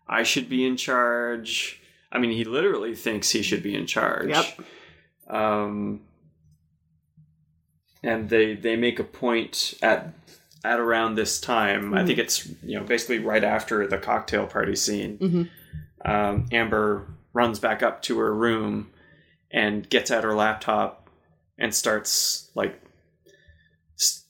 [0.06, 1.80] I should be in charge.
[2.12, 4.28] I mean, he literally thinks he should be in charge.
[4.28, 4.60] Yep.
[5.28, 6.02] Um,
[8.02, 10.12] and they they make a point at
[10.62, 11.94] at around this time.
[11.94, 15.18] I think it's you know basically right after the cocktail party scene.
[15.18, 15.50] Mhm.
[16.04, 18.90] Um, Amber runs back up to her room
[19.50, 21.08] and gets out her laptop
[21.58, 22.80] and starts like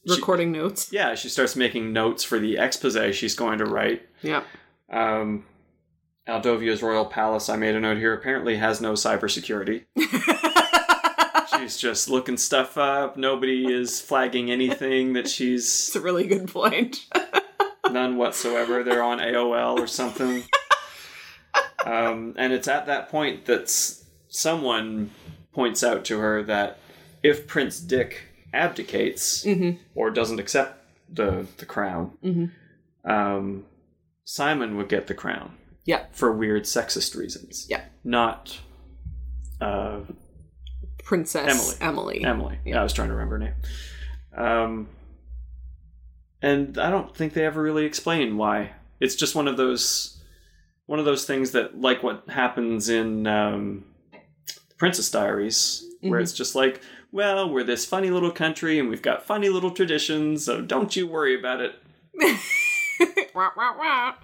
[0.06, 0.92] s- she- Recording notes.
[0.92, 4.02] yeah, she starts making notes for the expose she's going to write.
[4.22, 4.42] Yeah.
[4.90, 5.44] Um,
[6.28, 9.84] Aldovia's royal palace, I made a note here, apparently has no cybersecurity.
[11.58, 13.16] She's just looking stuff up.
[13.16, 17.06] Nobody is flagging anything that she's It's a really good point.
[17.90, 18.82] none whatsoever.
[18.82, 20.42] They're on AOL or something.
[21.86, 23.70] Um, and it's at that point that
[24.28, 25.10] someone
[25.52, 26.78] points out to her that
[27.22, 28.22] if Prince Dick
[28.54, 29.46] abdicates
[29.94, 30.80] or doesn't accept
[31.12, 32.50] the the crown,
[33.04, 33.66] um,
[34.24, 36.14] Simon would get the crown yep.
[36.14, 37.66] for weird sexist reasons.
[37.68, 37.92] Yep.
[38.04, 38.60] Not
[39.60, 40.00] uh,
[41.04, 42.20] Princess Emily.
[42.20, 42.24] Emily.
[42.24, 42.58] Emily.
[42.64, 43.54] Yeah, I was trying to remember her name.
[44.36, 44.88] Um,
[46.42, 48.72] and I don't think they ever really explain why.
[49.00, 50.22] It's just one of those
[50.86, 53.84] one of those things that, like what happens in um,
[54.76, 56.82] Princess Diaries, where it's just like,
[57.14, 61.06] well, we're this funny little country and we've got funny little traditions, so don't you
[61.06, 61.76] worry about it.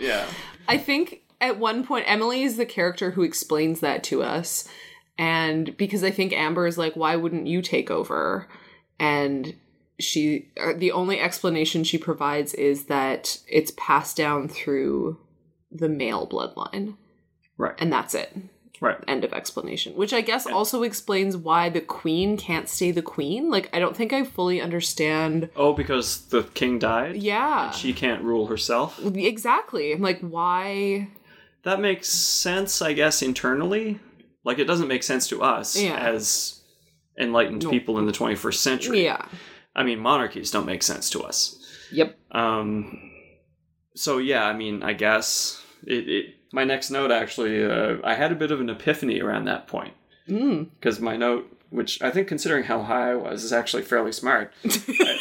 [0.01, 0.27] Yeah.
[0.67, 4.69] I think at one point Emily is the character who explains that to us.
[5.17, 8.49] And because I think Amber is like, why wouldn't you take over?
[8.99, 9.55] And
[10.01, 15.17] she, uh, the only explanation she provides is that it's passed down through
[15.71, 16.97] the male bloodline.
[17.57, 17.75] Right.
[17.79, 18.37] And that's it.
[18.81, 18.97] Right.
[19.07, 19.95] End of explanation.
[19.95, 23.51] Which I guess also explains why the queen can't stay the queen.
[23.51, 25.51] Like, I don't think I fully understand.
[25.55, 27.17] Oh, because the king died?
[27.17, 27.71] Yeah.
[27.73, 28.99] She can't rule herself?
[29.05, 29.93] exactly.
[29.93, 31.09] I'm like, why?
[31.65, 34.01] That makes sense, I guess, internally.
[34.45, 35.97] Like, it doesn't make sense to us Yeah.
[35.99, 36.63] as
[37.19, 39.05] enlightened people in the 21st century.
[39.05, 39.27] Yeah.
[39.77, 41.59] I mean, monarchies don't make sense to us.
[41.93, 42.17] Yep.
[42.33, 43.11] Um,
[43.95, 46.09] so, yeah, I mean, I guess it.
[46.09, 49.67] it my next note actually, uh, I had a bit of an epiphany around that
[49.67, 49.95] point.
[50.29, 50.69] Mm.
[50.79, 54.53] Because my note, which I think considering how high I was, is actually fairly smart.
[54.65, 55.19] I,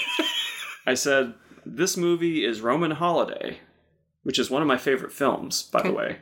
[0.88, 1.34] I said,
[1.66, 3.60] This movie is Roman Holiday,
[4.24, 6.18] which is one of my favorite films, by the way,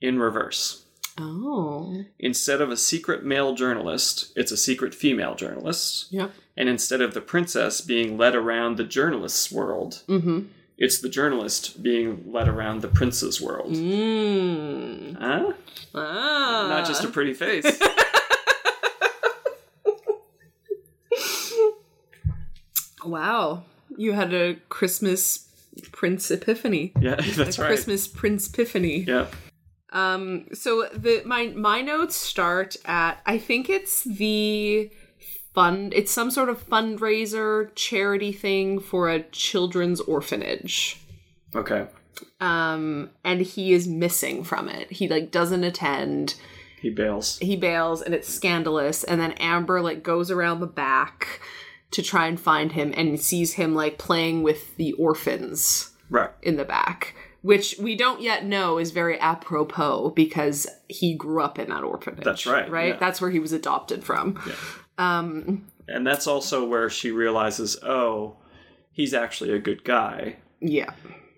[0.00, 0.84] in reverse.
[1.18, 2.04] Oh.
[2.18, 6.12] Instead of a secret male journalist, it's a secret female journalist.
[6.12, 6.32] Yep.
[6.56, 10.40] And instead of the princess being led around the journalist's world, Mm-hmm.
[10.78, 13.72] It's the journalist being led around the prince's world.
[13.72, 15.16] Mm.
[15.18, 15.52] Huh?
[15.94, 16.66] Ah.
[16.68, 17.64] Not just a pretty face.
[23.06, 23.64] Wow.
[23.96, 25.48] You had a Christmas
[25.92, 26.92] Prince Epiphany.
[27.00, 27.68] yeah, that's a right.
[27.68, 29.04] Christmas Prince Epiphany.
[29.06, 29.26] Yeah.
[29.90, 34.90] Um so the my my notes start at I think it's the
[35.56, 41.00] fund it's some sort of fundraiser charity thing for a children's orphanage.
[41.54, 41.86] Okay.
[42.40, 46.34] um and he is missing from it he like doesn't attend
[46.82, 47.38] He bails.
[47.40, 51.40] he bails and it's scandalous and then amber like goes around the back
[51.92, 56.30] to try and find him and sees him like playing with the orphans Right.
[56.42, 61.58] in the back which we don't yet know is very apropos because he grew up
[61.58, 62.98] in that orphanage That's right, right yeah.
[63.00, 64.38] that's where he was adopted from
[64.98, 68.36] um And that's also where she realizes, oh,
[68.92, 70.36] he's actually a good guy.
[70.60, 70.92] yeah.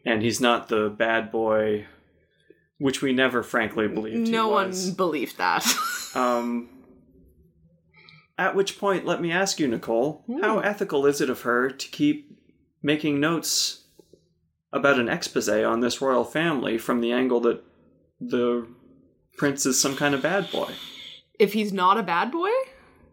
[0.05, 1.87] And he's not the bad boy,
[2.79, 5.65] which we never frankly believed he no one believed that.
[6.15, 6.71] Um,
[8.39, 11.89] at which point, let me ask you, Nicole, how ethical is it of her to
[11.89, 12.39] keep
[12.83, 13.85] making notes
[14.73, 17.63] about an expose on this royal family from the angle that
[18.21, 18.67] the
[19.37, 20.73] prince is some kind of bad boy?
[21.39, 22.51] if he's not a bad boy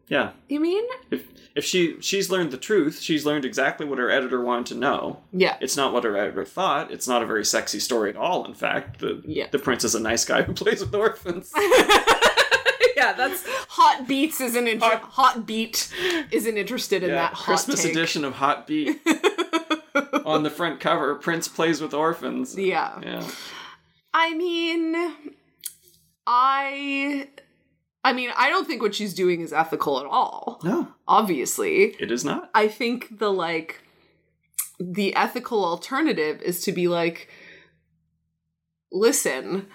[0.08, 0.32] Yeah.
[0.47, 4.41] you mean If if she she's learned the truth, she's learned exactly what her editor
[4.41, 5.22] wanted to know.
[5.32, 6.91] yeah It's not what her editor thought.
[6.91, 8.45] It's not a very sexy story at all.
[8.45, 9.47] In fact, the Yeah.
[9.51, 11.51] the prince is a nice guy who plays with orphans.
[12.97, 15.91] yeah, that's hot beats isn't inter- hot beat
[16.32, 17.91] isn't interested in that hot Christmas take.
[17.93, 18.99] edition of Hot Beat.
[20.26, 22.58] On the front cover, Prince plays with orphans.
[22.58, 22.99] Yeah.
[23.01, 23.26] Yeah.
[24.14, 24.95] I mean,
[26.28, 27.28] I,
[28.06, 30.60] I mean, I don't think what she's doing is ethical at all.
[30.64, 32.49] No, Obviously, it is not.
[32.53, 33.82] I think the like,
[34.80, 37.30] the ethical alternative is to be like,
[38.91, 39.68] listen.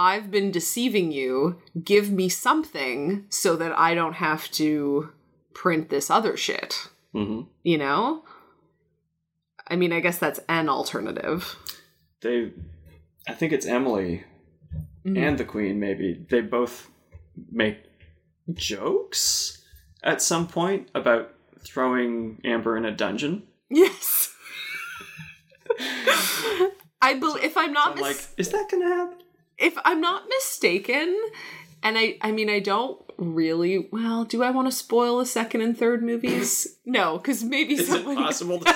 [0.00, 1.60] I've been deceiving you.
[1.82, 5.10] Give me something so that I don't have to
[5.54, 6.88] print this other shit.
[7.12, 8.22] hmm you know
[9.66, 11.56] i mean i guess that's an alternative
[12.20, 12.52] They,
[13.26, 14.22] I think it's Emily
[15.04, 15.16] Mm-hmm.
[15.16, 15.80] and the Queen.
[15.80, 16.90] Maybe they both
[17.50, 17.78] make
[18.54, 19.62] jokes
[20.02, 23.42] at some point about throwing Amber in a dungeon.
[23.70, 24.32] yes
[27.02, 29.18] i believe if i'm not I'm like, is that gonna happen?
[29.58, 31.16] if i'm not mistaken
[31.82, 35.60] and i i mean i don't really well do i want to spoil the second
[35.60, 38.60] and third movies no because maybe Is it possible?
[38.60, 38.72] To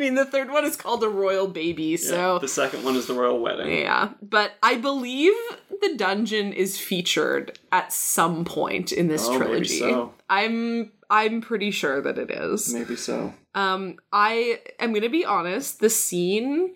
[0.00, 3.14] mean the third one is called a royal baby so the second one is the
[3.14, 3.70] royal wedding.
[3.78, 5.32] Yeah, but I believe
[5.80, 9.78] the dungeon is featured at some point in this Oh, trilogy.
[9.78, 10.12] so.
[10.28, 12.72] I'm I'm pretty sure that it is.
[12.74, 13.34] Maybe so.
[13.54, 16.74] Um I am going to be honest, the scene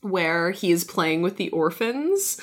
[0.00, 2.40] where he is playing with the orphans,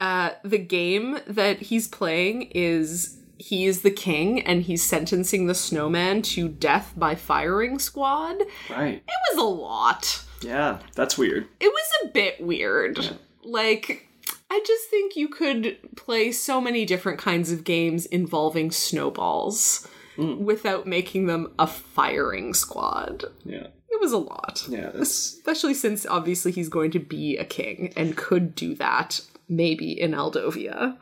[0.00, 5.54] uh the game that he's playing is he is the king and he's sentencing the
[5.54, 8.36] snowman to death by firing squad.
[8.70, 9.02] Right.
[9.06, 11.48] It was a lot Yeah, that's weird.
[11.60, 12.98] it was a bit weird.
[13.42, 14.08] Like,
[14.50, 20.38] I just think you could play so many different kinds of games involving snowballs mm.
[20.38, 23.24] without making them a firing squad.
[23.44, 23.68] Yeah.
[23.90, 24.64] It was a lot.
[24.68, 29.20] Yeah, that's Especially since obviously he's going to be a king and could do that
[29.48, 30.96] maybe in Aldovia.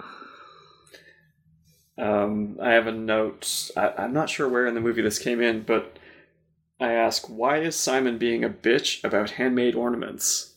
[1.99, 3.71] Um, I have a note.
[3.77, 5.99] I, I'm not sure where in the movie this came in, but
[6.81, 10.55] I ask, why is Simon being a bitch about handmade ornaments?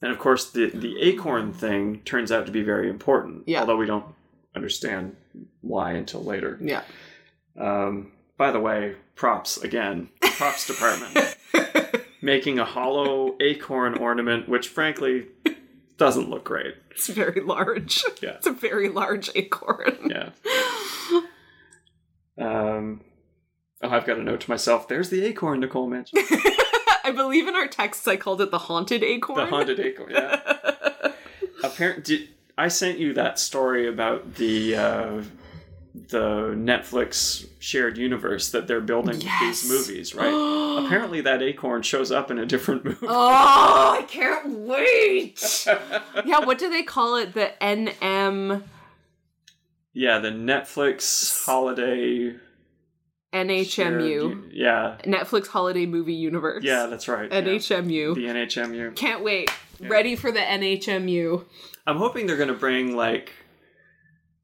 [0.00, 3.48] And of course, the the acorn thing turns out to be very important.
[3.48, 3.60] Yeah.
[3.60, 4.14] Although we don't
[4.54, 5.16] understand
[5.60, 6.58] why until later.
[6.60, 6.82] Yeah.
[7.58, 10.10] Um, by the way, props again.
[10.20, 11.36] Props department
[12.20, 15.26] making a hollow acorn ornament, which frankly
[15.98, 16.74] doesn't look great.
[16.92, 18.02] It's very large.
[18.22, 18.30] Yeah.
[18.30, 20.10] It's a very large acorn.
[20.10, 20.30] Yeah.
[22.36, 23.02] Um.
[23.80, 24.88] Oh, I've got a note to myself.
[24.88, 26.24] There's the acorn Nicole mentioned.
[27.04, 29.38] I believe in our texts I called it the haunted acorn.
[29.38, 30.10] The haunted acorn.
[30.10, 31.12] Yeah.
[31.62, 35.22] Apparently, I sent you that story about the uh,
[36.08, 39.62] the Netflix shared universe that they're building Yes.
[39.62, 40.28] these movies, right?
[40.86, 43.06] Apparently, that acorn shows up in a different movie.
[43.08, 45.66] Oh, I can't wait.
[46.24, 47.34] yeah, what do they call it?
[47.34, 48.62] The NM
[49.92, 52.36] Yeah, the Netflix holiday.
[53.32, 53.66] NHMU.
[53.68, 56.64] shared- Yeah, Netflix Holiday Movie Universe.
[56.64, 57.30] yeah, that's right.
[57.30, 57.42] yeah.
[57.42, 58.14] NHMU.
[58.14, 58.96] The NHMU.
[58.96, 59.50] Can't wait.
[59.80, 61.44] Ready for the NHMU.
[61.86, 63.32] I'm hoping they're going to bring like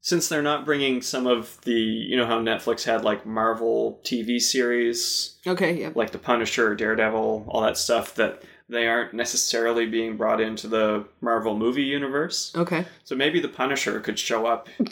[0.05, 4.39] since they're not bringing some of the you know how Netflix had like Marvel TV
[4.39, 5.89] series Okay, yeah.
[5.95, 11.05] like The Punisher, Daredevil, all that stuff that they aren't necessarily being brought into the
[11.21, 12.51] Marvel movie universe.
[12.55, 12.85] Okay.
[13.03, 14.85] So maybe The Punisher could show up in,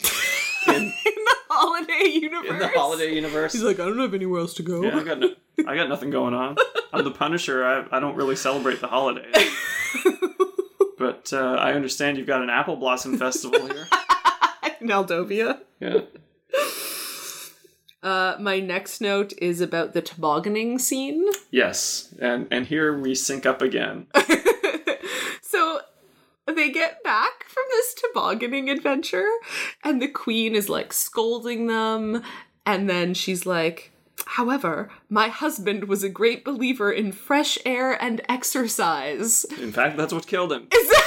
[0.66, 2.50] In the holiday universe.
[2.50, 3.52] in the holiday universe.
[3.52, 4.82] He's like, I don't have anywhere else to go.
[4.82, 5.30] yeah, I got no,
[5.68, 6.56] I got nothing going on.
[6.92, 7.64] I'm the Punisher.
[7.64, 9.48] I, I don't really celebrate the holidays.
[10.96, 13.86] But uh, I understand you've got an apple blossom festival here.
[14.84, 15.60] In Aldovia.
[15.80, 16.00] Yeah.
[18.04, 21.26] Uh, my next note is about the tobogganing scene.
[21.50, 24.08] Yes, and and here we sync up again.
[25.40, 25.80] so
[26.46, 29.30] they they get back from this tobogganing adventure,
[29.82, 32.22] and the queen is like scolding them,
[32.66, 33.92] and then she's like,
[34.26, 39.44] However, my husband was a great believer in fresh air and exercise.
[39.60, 40.68] In fact, that's what killed him.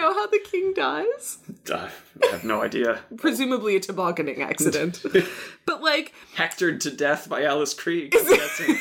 [0.00, 1.38] know how the king dies?
[1.72, 1.90] I
[2.30, 3.00] have no idea.
[3.16, 5.02] Presumably a tobogganing accident.
[5.66, 8.14] but like, Hectored to death by Alice Krige.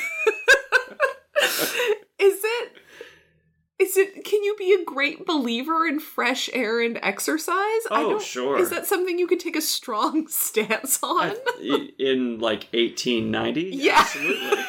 [2.20, 2.72] Is it
[3.80, 7.54] is it can you be a great believer in fresh air and exercise?
[7.92, 8.58] I Oh, don't sure.
[8.60, 11.34] Is that something you could take a strong stance on?
[11.62, 14.00] I- in like 1890 Yeah.
[14.00, 14.64] absolutely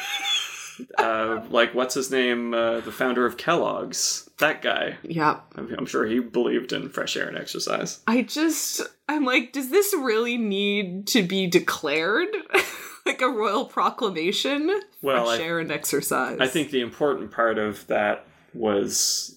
[0.97, 5.39] uh, like what's his name uh, the founder of kellogg's that guy yeah.
[5.55, 9.69] I'm, I'm sure he believed in fresh air and exercise I just I'm like, does
[9.71, 12.27] this really need to be declared?
[13.07, 14.69] like a royal proclamation?
[15.01, 16.37] Well, fresh I- air and exercise.
[16.39, 19.35] i think the important part of that was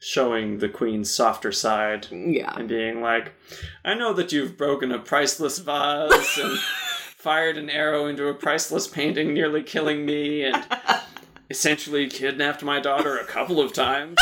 [0.00, 2.54] showing the queen's softer side Yeah.
[2.56, 3.32] and being like
[3.84, 6.58] i know that you've broken a priceless vase and
[7.28, 10.64] fired an arrow into a priceless painting nearly killing me and
[11.50, 14.16] essentially kidnapped my daughter a couple of times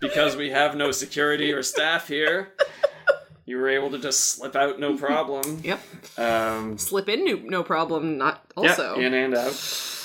[0.00, 2.52] because we have no security or staff here
[3.46, 5.80] you were able to just slip out no problem Yep.
[6.18, 8.96] um, Slip in no, no problem, not also.
[8.96, 9.96] in and out.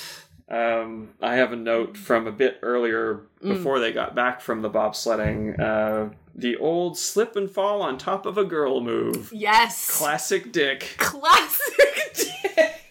[0.48, 4.70] Um, I have a note from a bit earlier before they got back from the
[4.70, 5.58] bobsledding.
[5.58, 9.32] Uh, the old slip and fall on top of a girl move.
[9.34, 9.90] yes.
[9.98, 10.94] Classic Dick.
[10.98, 12.14] Classic
[12.54, 12.82] dick.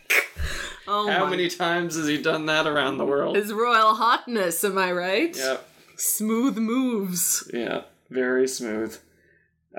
[0.88, 1.14] Oh my.
[1.14, 3.36] How my many times has he done that around the world?
[3.36, 5.36] His royal hotness, am I right?
[5.38, 5.58] Yeah,
[5.96, 7.50] Smooth moves.
[7.54, 8.98] yeah, very smooth.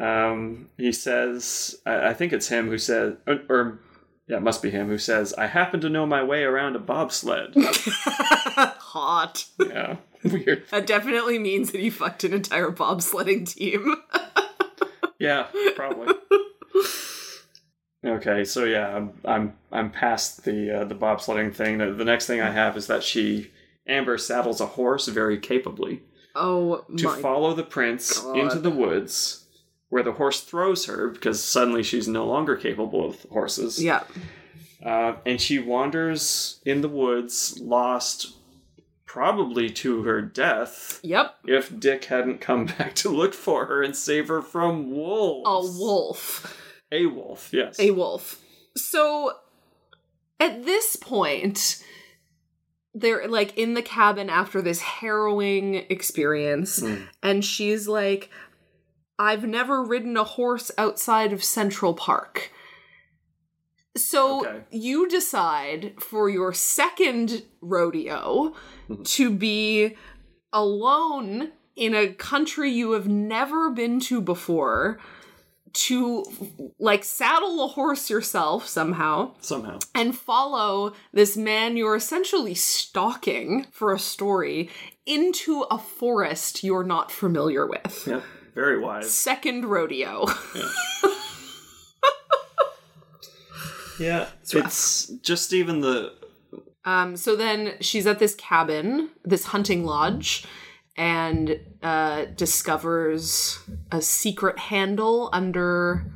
[0.01, 3.79] Um, he says, I, I think it's him who says, or, or
[4.29, 6.81] yeah, it must be him who says, "I happen to know my way around a
[6.81, 9.45] bobsled." Hot.
[9.59, 10.65] yeah, weird.
[10.71, 13.97] That definitely means that he fucked an entire bobsledding team.
[15.19, 16.15] Yeah, probably.
[18.05, 21.79] okay, so yeah, I'm I'm I'm past the uh, the bobsledding thing.
[21.79, 23.51] The, the next thing I have is that she
[23.87, 26.03] Amber saddles a horse very capably
[26.35, 28.37] oh to follow the prince God.
[28.37, 29.47] into the woods,
[29.89, 33.83] where the horse throws her because suddenly she's no longer capable of horses.
[33.83, 34.05] Yeah.
[34.85, 38.36] Uh, and she wanders in the woods, lost,
[39.07, 41.01] probably to her death.
[41.03, 41.37] Yep.
[41.47, 45.49] If Dick hadn't come back to look for her and save her from wolves.
[45.79, 46.63] A wolf.
[46.93, 47.79] A wolf, yes.
[47.81, 48.41] A wolf.
[48.77, 49.33] So
[50.39, 51.83] at this point,
[52.95, 57.07] they're like in the cabin after this harrowing experience, Mm.
[57.23, 58.31] and she's like,
[59.19, 62.51] I've never ridden a horse outside of Central Park.
[63.97, 64.61] So Okay.
[64.71, 68.55] you decide for your second rodeo
[68.89, 69.05] Mhm.
[69.17, 69.97] to be
[70.53, 74.99] alone in a country you have never been to before
[75.73, 76.25] to
[76.79, 79.79] like saddle a horse yourself somehow Somehow.
[79.95, 84.71] and follow this man you're essentially stalking for a story
[85.05, 88.05] into a forest you're not familiar with.
[88.07, 88.23] Yep.
[88.55, 89.11] Very wise.
[89.13, 90.25] Second rodeo.
[90.55, 90.69] Yeah.
[94.55, 94.67] rough.
[94.67, 96.13] It's just even the
[96.85, 100.45] Um, so then she's at this cabin, this hunting lodge,
[100.97, 103.59] and uh, discovers
[103.91, 106.07] a secret handle under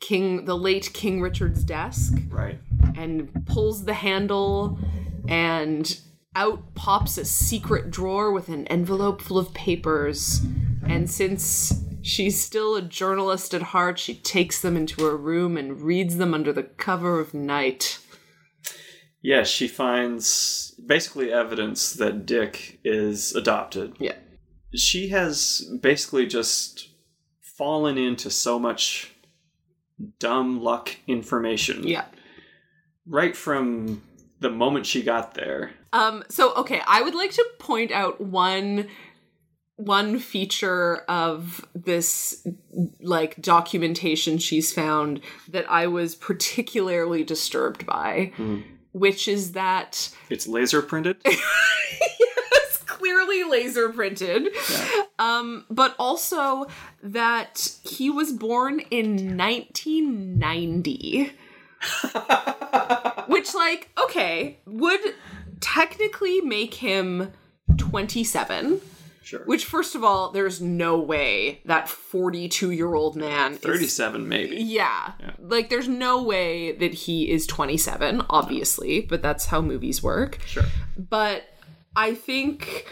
[0.00, 2.58] King, the late King Richard's desk, right.
[2.96, 4.78] and pulls the handle,
[5.28, 6.00] and
[6.34, 10.40] out pops a secret drawer with an envelope full of papers.
[10.86, 15.82] And since she's still a journalist at heart, she takes them into her room and
[15.82, 17.98] reads them under the cover of night.
[19.22, 23.94] Yes, she finds basically evidence that Dick is adopted.
[23.98, 24.14] Yeah.
[24.74, 26.88] She has basically just
[27.42, 29.12] fallen into so much
[30.18, 31.86] dumb luck information.
[31.86, 32.06] Yeah.
[33.06, 34.02] Right from
[34.40, 35.72] the moment she got there.
[35.92, 38.88] Um, so okay, I would like to point out one
[39.84, 42.46] one feature of this
[43.00, 48.64] like documentation she's found that I was particularly disturbed by, Mhm.
[48.92, 51.16] which is that It's laser printed.
[51.24, 54.48] it's clearly laser printed.
[54.70, 55.02] Yeah.
[55.18, 56.66] Um, but also
[57.02, 61.32] that he was born in 1990.
[63.26, 65.00] Which, like, okay, would
[65.60, 67.32] technically make him
[67.78, 68.80] 27.
[69.22, 69.44] Sure.
[69.44, 74.56] Which, first of all, there's no way that 42 year old man is 37 maybe.
[74.56, 75.12] yeah.
[75.20, 75.32] Yeah.
[75.38, 80.38] Like, there's no way that he is 27, obviously, but that's how movies work.
[80.46, 80.64] Sure.
[80.96, 81.44] But
[81.94, 82.86] I think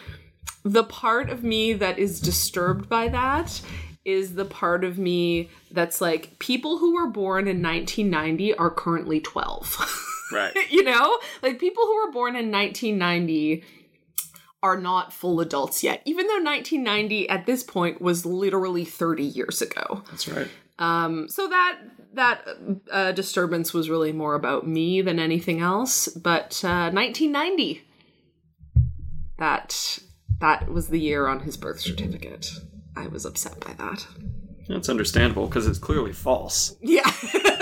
[0.64, 3.62] the part of me that is disturbed by that
[4.04, 9.20] is the part of me that's like people who were born in 1990 are currently
[9.20, 10.04] 12.
[10.30, 10.54] Right.
[10.70, 11.18] you know?
[11.42, 13.64] Like people who were born in 1990
[14.62, 19.62] are not full adults yet, even though 1990 at this point was literally 30 years
[19.62, 20.02] ago.
[20.10, 20.48] That's right.
[20.78, 21.78] Um, so that
[22.14, 22.48] that
[22.90, 26.08] uh, disturbance was really more about me than anything else.
[26.08, 27.82] But uh, 1990,
[29.38, 29.98] that
[30.40, 32.50] that was the year on his birth certificate.
[32.96, 34.06] I was upset by that.
[34.68, 36.76] That's understandable because it's clearly false.
[36.80, 37.10] Yeah.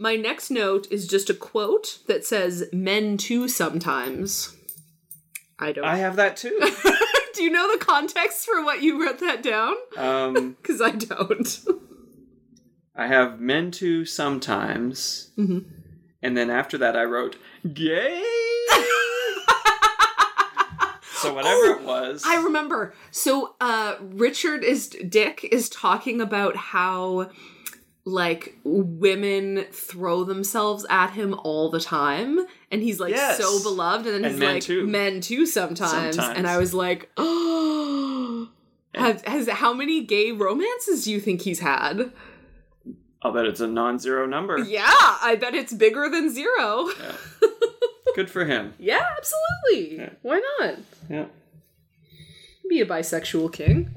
[0.00, 4.56] My next note is just a quote that says "men too sometimes."
[5.58, 5.84] I don't.
[5.84, 6.58] I have that too.
[7.34, 9.74] Do you know the context for what you wrote that down?
[9.98, 11.58] um, Because I don't.
[12.96, 15.58] I have men too sometimes, Mm-hmm.
[16.22, 17.36] and then after that I wrote
[17.74, 18.22] gay.
[21.16, 22.94] so whatever it was, I remember.
[23.10, 27.30] So uh Richard is Dick is talking about how
[28.04, 32.38] like women throw themselves at him all the time
[32.70, 33.38] and he's like Yes.
[33.38, 34.86] so beloved and then And he's men like too.
[34.86, 36.16] men too sometimes.
[36.16, 36.38] Sometimes.
[36.38, 38.48] and I was like oh
[38.94, 42.10] has, has how many gay romances do you think he's had?
[43.22, 44.56] I'll bet it's a non-zero number.
[44.58, 46.88] Yeah, I bet it's bigger than zero.
[46.98, 47.12] Yeah.
[48.16, 48.72] Good for him.
[48.78, 49.98] Yeah, absolutely.
[49.98, 50.08] Yeah.
[50.22, 50.74] Why not?
[51.10, 51.26] Yeah.
[52.68, 53.90] Be a bisexual king.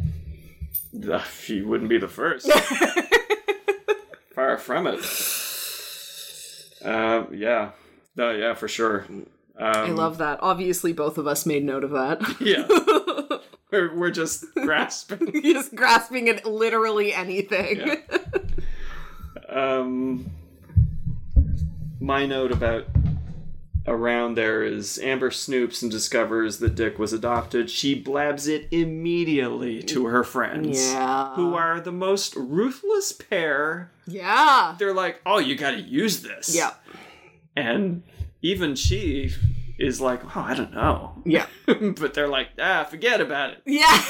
[1.48, 2.48] He wouldn't be the first.
[4.34, 5.00] Far from it.
[6.84, 7.72] Uh, yeah.
[8.18, 9.06] No, yeah, for sure.
[9.10, 9.26] Um,
[9.58, 10.40] I love that.
[10.42, 12.22] Obviously, both of us made note of that.
[12.42, 12.68] Yeah.
[13.72, 15.32] we're, we're just grasping.
[15.44, 17.78] Just grasping at literally anything.
[17.78, 17.96] Yeah.
[19.50, 20.32] Um,
[22.00, 22.86] my note about
[23.86, 27.70] around there is Amber snoops and discovers that Dick was adopted.
[27.70, 30.80] She blabs it immediately to her friends.
[30.80, 31.36] Yeah.
[31.36, 33.92] Who are the most ruthless pair.
[34.08, 34.76] Yeah.
[34.78, 36.56] They're like, oh, you gotta use this.
[36.56, 36.72] Yeah.
[37.56, 38.04] And
[38.42, 39.32] even she
[39.78, 41.22] is like, oh, I don't know.
[41.26, 41.48] Yeah.
[41.66, 43.62] but they're like, ah, forget about it.
[43.66, 44.04] Yeah.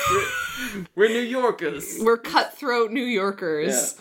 [0.96, 1.98] We're New Yorkers.
[2.00, 3.96] We're cutthroat New Yorkers.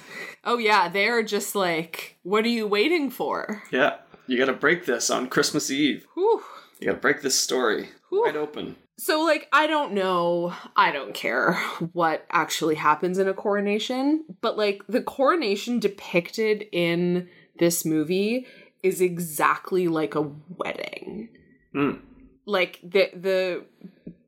[0.44, 0.88] Oh, yeah.
[0.88, 3.62] They're just like, what are you waiting for?
[3.70, 3.96] Yeah.
[4.26, 6.06] You gotta break this on Christmas Eve.
[6.14, 6.42] Whew.
[6.80, 8.76] You gotta break this story wide open.
[8.98, 10.54] So, like, I don't know.
[10.76, 11.54] I don't care
[11.92, 18.46] what actually happens in a coronation, but, like, the coronation depicted in this movie
[18.82, 21.30] is exactly like a wedding.
[21.74, 22.00] Mm.
[22.44, 23.64] Like, the, the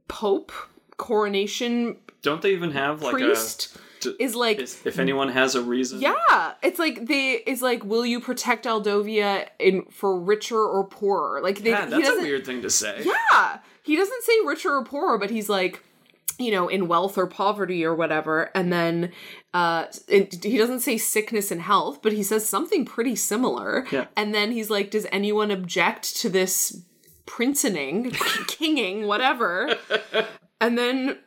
[0.08, 0.52] Pope
[0.96, 3.78] coronation Don't they even have like a priest a?
[4.18, 6.00] Is like if anyone has a reason.
[6.00, 11.40] yeah it's like they is like will you protect aldovia in for richer or poorer
[11.42, 13.02] like they, Yeah, that's a weird thing to say.
[13.04, 15.82] yeah he doesn't say richer or poorer but he's like
[16.38, 19.12] you know in wealth or poverty or whatever and then
[19.52, 24.06] uh it, he doesn't say sickness and health but he says something pretty similar Yeah.
[24.16, 26.82] and then he's like does anyone object to this
[27.26, 28.10] princening
[28.48, 29.76] kinging whatever
[30.60, 31.18] and then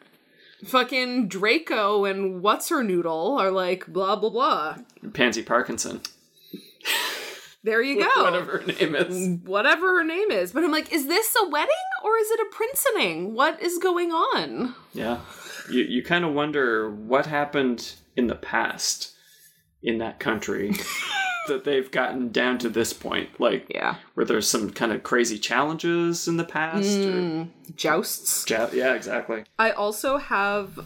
[0.66, 4.78] fucking draco and what's her noodle are like blah blah blah.
[5.14, 6.02] Pansy Parkinson,
[7.64, 8.24] there you go.
[8.24, 9.40] Whatever her name is.
[9.46, 10.52] whatever her name is.
[10.52, 14.12] But i'm like is this a wedding or is it a princening what is going
[14.12, 14.76] on?
[14.94, 15.20] Yeah,
[15.70, 19.14] you you kind of wonder what happened in the past
[19.84, 20.74] in that country
[21.48, 23.40] that they've gotten down to this point.
[23.40, 26.98] Like, yeah where there's some kind of crazy challenges in the past.
[26.98, 29.44] Or, jousts yeah, exactly.
[29.60, 30.80] i also have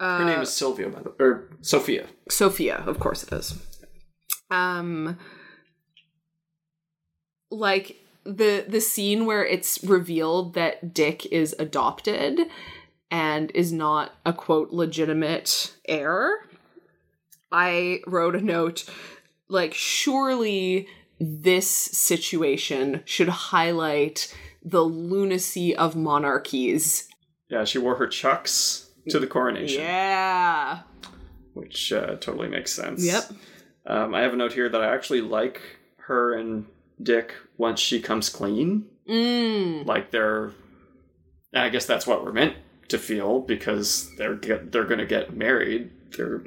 [0.00, 2.08] Her name is Sylvia, by the way, or Sophia.
[2.28, 3.54] Sophia, of course it is.
[4.50, 5.16] Um
[7.52, 12.40] like the the scene where it's revealed that Dick is adopted
[13.12, 16.48] and is not a quote legitimate heir.
[17.52, 18.86] I wrote a note
[19.52, 20.88] like surely
[21.20, 24.34] this situation should highlight
[24.64, 27.08] the lunacy of monarchies.
[27.48, 30.80] Yeah, she wore her chucks to the coronation, Yeah.
[31.54, 33.04] which uh, totally makes sense.
[33.04, 33.24] Yep.
[33.86, 35.60] Um, I have a note here that I actually like
[36.06, 36.66] her and
[37.02, 38.86] Dick once she comes clean.
[39.08, 39.84] Mm.
[39.86, 40.52] Like they're,
[41.54, 42.56] I guess that's what we're meant
[42.88, 45.90] to feel because they're get, they're going to get married.
[46.16, 46.42] They're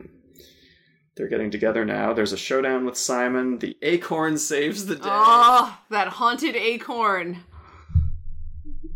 [1.15, 2.13] they're getting together now.
[2.13, 3.59] There's a showdown with Simon.
[3.59, 5.01] The acorn saves the day.
[5.05, 7.43] Oh, that haunted acorn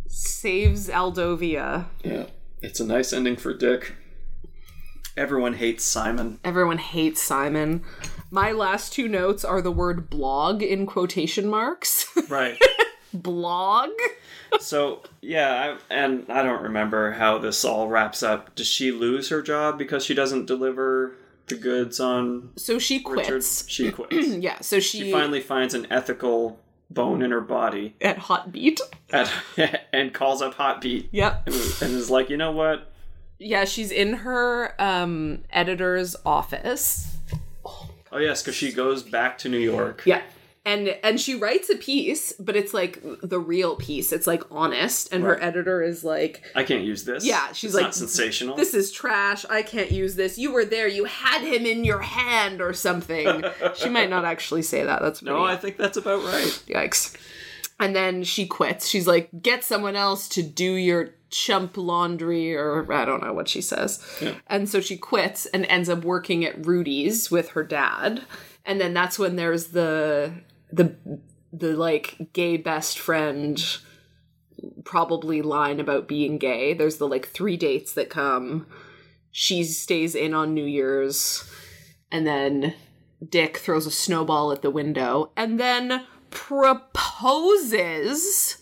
[0.07, 1.85] saves Aldovia.
[2.03, 2.25] Yeah,
[2.61, 3.93] it's a nice ending for Dick.
[5.15, 6.39] Everyone hates Simon.
[6.43, 7.83] Everyone hates Simon.
[8.31, 12.05] My last two notes are the word blog in quotation marks.
[12.29, 12.59] Right.
[13.11, 13.89] blog.
[14.59, 18.53] So yeah, I, and I don't remember how this all wraps up.
[18.53, 21.15] Does she lose her job because she doesn't deliver
[21.49, 23.25] the goods on So she Richard?
[23.27, 23.67] quits.
[23.69, 24.27] She quits.
[24.27, 28.79] Yeah, so she, she finally finds an ethical bone in her body at Hot Beat.
[29.11, 29.31] at,
[29.93, 31.43] and calls up Hotbeat Yep.
[31.47, 32.91] and, and is like, you know what?
[33.37, 37.15] Yeah, she's in her um editor's office.
[38.11, 40.01] Oh yes, because she goes back to New York.
[40.05, 40.21] Yeah.
[40.65, 44.11] And and she writes a piece, but it's like the real piece.
[44.11, 47.25] It's like honest and her editor is like I can't use this.
[47.25, 48.55] Yeah, she's It's like, not sensational.
[48.55, 49.45] this is trash.
[49.49, 50.37] I can't use this.
[50.37, 50.87] You were there.
[50.87, 53.43] You had him in your hand or something.
[53.75, 55.01] she might not actually say that.
[55.01, 56.63] That's no, I think that's about right.
[56.67, 57.15] Yikes.
[57.79, 58.89] And then she quits.
[58.89, 63.47] She's like, get someone else to do your chump laundry, or I don't know what
[63.47, 64.03] she says.
[64.47, 68.23] And so she quits and ends up working at Rudy's with her dad.
[68.69, 70.31] And then that's when there's the
[70.71, 70.95] the
[71.51, 73.59] the like gay best friend
[74.85, 76.75] probably line about being gay.
[76.75, 78.67] There's the like three dates that come.
[79.31, 81.49] She stays in on New Year's,
[82.11, 82.75] and then
[83.27, 86.99] Dick throws a snowball at the window and then proposes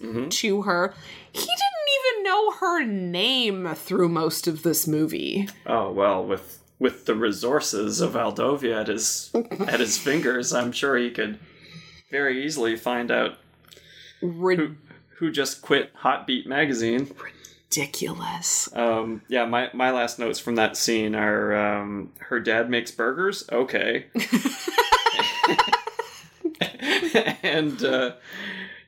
[0.01, 0.29] mm-hmm.
[0.29, 0.93] to her.
[1.33, 1.53] He didn't
[1.99, 5.49] even know her name through most of this movie.
[5.65, 9.31] Oh well, with with the resources of Aldovia at his
[9.67, 11.39] at his fingers, I'm sure he could
[12.11, 13.37] very easily find out
[14.21, 14.77] Ridiculous.
[15.17, 17.11] who just quit Hot Beat magazine.
[17.69, 18.69] Ridiculous.
[18.73, 23.43] Um, yeah, my my last notes from that scene are um, her dad makes burgers.
[23.51, 24.05] Okay.
[27.43, 28.13] and uh,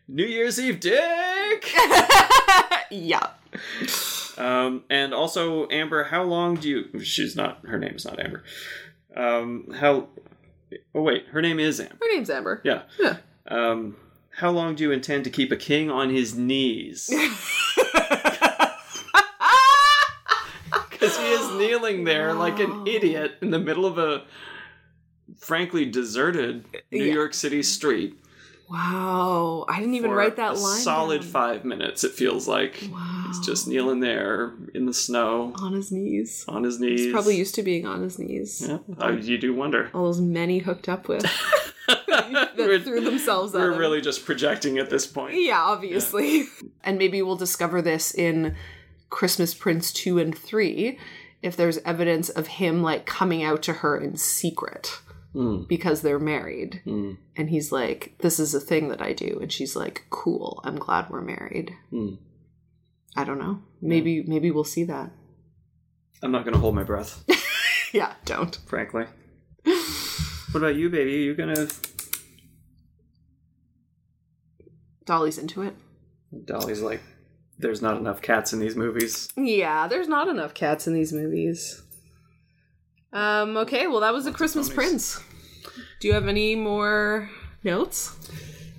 [0.08, 1.72] New Year's Eve, Dick.
[2.92, 3.28] yeah.
[4.40, 7.00] Um, and also, Amber, how long do you?
[7.04, 7.66] She's not.
[7.68, 8.44] Her name is not Amber.
[9.16, 10.08] Um, how?
[10.96, 11.98] Oh wait, her name is Amber.
[12.02, 12.62] Her name's Amber.
[12.64, 12.84] Yeah.
[13.00, 13.18] Yeah.
[13.48, 13.96] Um,
[14.32, 17.10] how long do you intend to keep a king on his knees?
[20.92, 24.24] Because he is kneeling there like an idiot in the middle of a
[25.38, 27.14] frankly deserted New Yeah.
[27.14, 28.20] York City street.
[28.70, 29.66] Wow.
[29.68, 30.80] I didn't even write that line.
[30.82, 31.30] Solid down.
[31.30, 32.88] five minutes, it feels like.
[32.92, 33.24] Wow.
[33.28, 36.46] He's just kneeling there in the snow on his knees.
[36.48, 37.02] on his knees.
[37.02, 38.66] He's probably used to being on his knees.
[38.68, 39.90] Yeah, uh, you do wonder.
[39.94, 41.22] All those men he hooked up with
[41.88, 43.80] that We're- threw themselves at We're him.
[43.80, 45.36] really just projecting at this point.
[45.36, 46.46] Yeah, obviously.
[46.84, 48.56] And maybe we'll discover this in
[49.10, 50.98] Christmas Prince 2 and 3
[51.44, 55.00] if there's evidence of him like coming out to her in secret
[55.36, 56.82] Mm, because they're married.
[56.86, 59.38] mm, And he's like, This is a thing that I do.
[59.42, 61.72] And she's like, Cool, I'm glad we're married.
[61.94, 62.18] mm.
[63.16, 63.62] I don't know.
[63.82, 65.12] Maybe maybe we'll see that.
[66.24, 67.24] I'm not going to hold my breath,
[67.94, 68.58] Yeah, don't.
[68.66, 69.06] frankly.
[70.52, 71.14] What about you, baby?
[71.14, 71.70] Are you going to.
[75.06, 75.76] Dolly's into it.
[76.46, 77.02] Dolly's like,
[77.58, 79.30] there's not enough cats in these movies.
[79.36, 81.82] Yeah, there's not enough cats in these movies.
[83.12, 84.70] Um, okay, well that was a Christmas.
[84.70, 85.20] Prince.
[86.00, 87.30] Do you have any more
[87.64, 88.16] notes?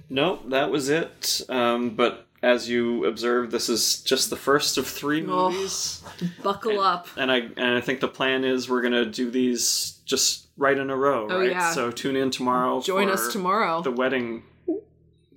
[0.09, 1.43] No, that was it.
[1.49, 6.03] Um, but as you observed, this is just the first of three movies.
[6.43, 7.07] Buckle up.
[7.17, 10.91] And I and I think the plan is we're gonna do these just right in
[10.91, 11.51] a row, Oh, right?
[11.51, 11.73] yeah.
[11.73, 12.81] So tune in tomorrow.
[12.81, 13.83] Join for us tomorrow.
[13.83, 14.43] The wedding.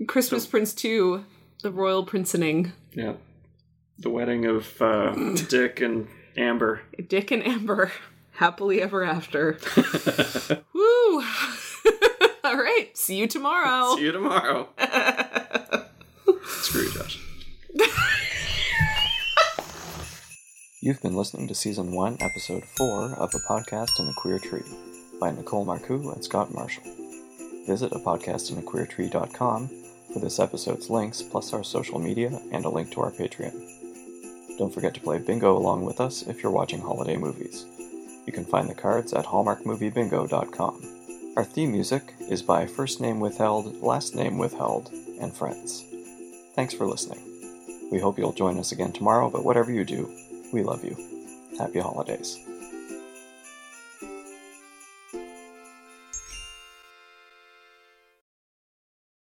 [0.08, 1.24] Christmas Prince 2,
[1.62, 2.74] the royal princening.
[2.94, 3.14] Yeah.
[4.00, 5.14] The wedding of uh,
[5.50, 6.82] Dick and Amber.
[7.08, 7.92] Dick and Amber,
[8.34, 9.58] happily ever after.
[10.74, 11.24] Woo!
[12.44, 13.96] All right, see you tomorrow.
[13.96, 14.68] See you tomorrow.
[16.46, 17.20] Screw you, Josh.
[20.82, 24.64] You've been listening to Season 1, Episode 4 of A Podcast in a Queer Tree
[25.18, 26.84] by Nicole Marcoux and Scott Marshall.
[27.66, 29.70] Visit a podcast in a queer apodcastinaqueertree.com
[30.14, 33.54] for this episode's links, plus our social media and a link to our Patreon.
[34.58, 37.66] Don't forget to play bingo along with us if you're watching holiday movies.
[38.26, 41.34] You can find the cards at hallmarkmoviebingo.com.
[41.36, 45.84] Our theme music is by First Name Withheld, Last Name Withheld, and Friends.
[46.56, 47.22] Thanks for listening.
[47.92, 50.12] We hope you'll join us again tomorrow, but whatever you do,
[50.52, 50.96] we love you.
[51.58, 52.43] Happy holidays.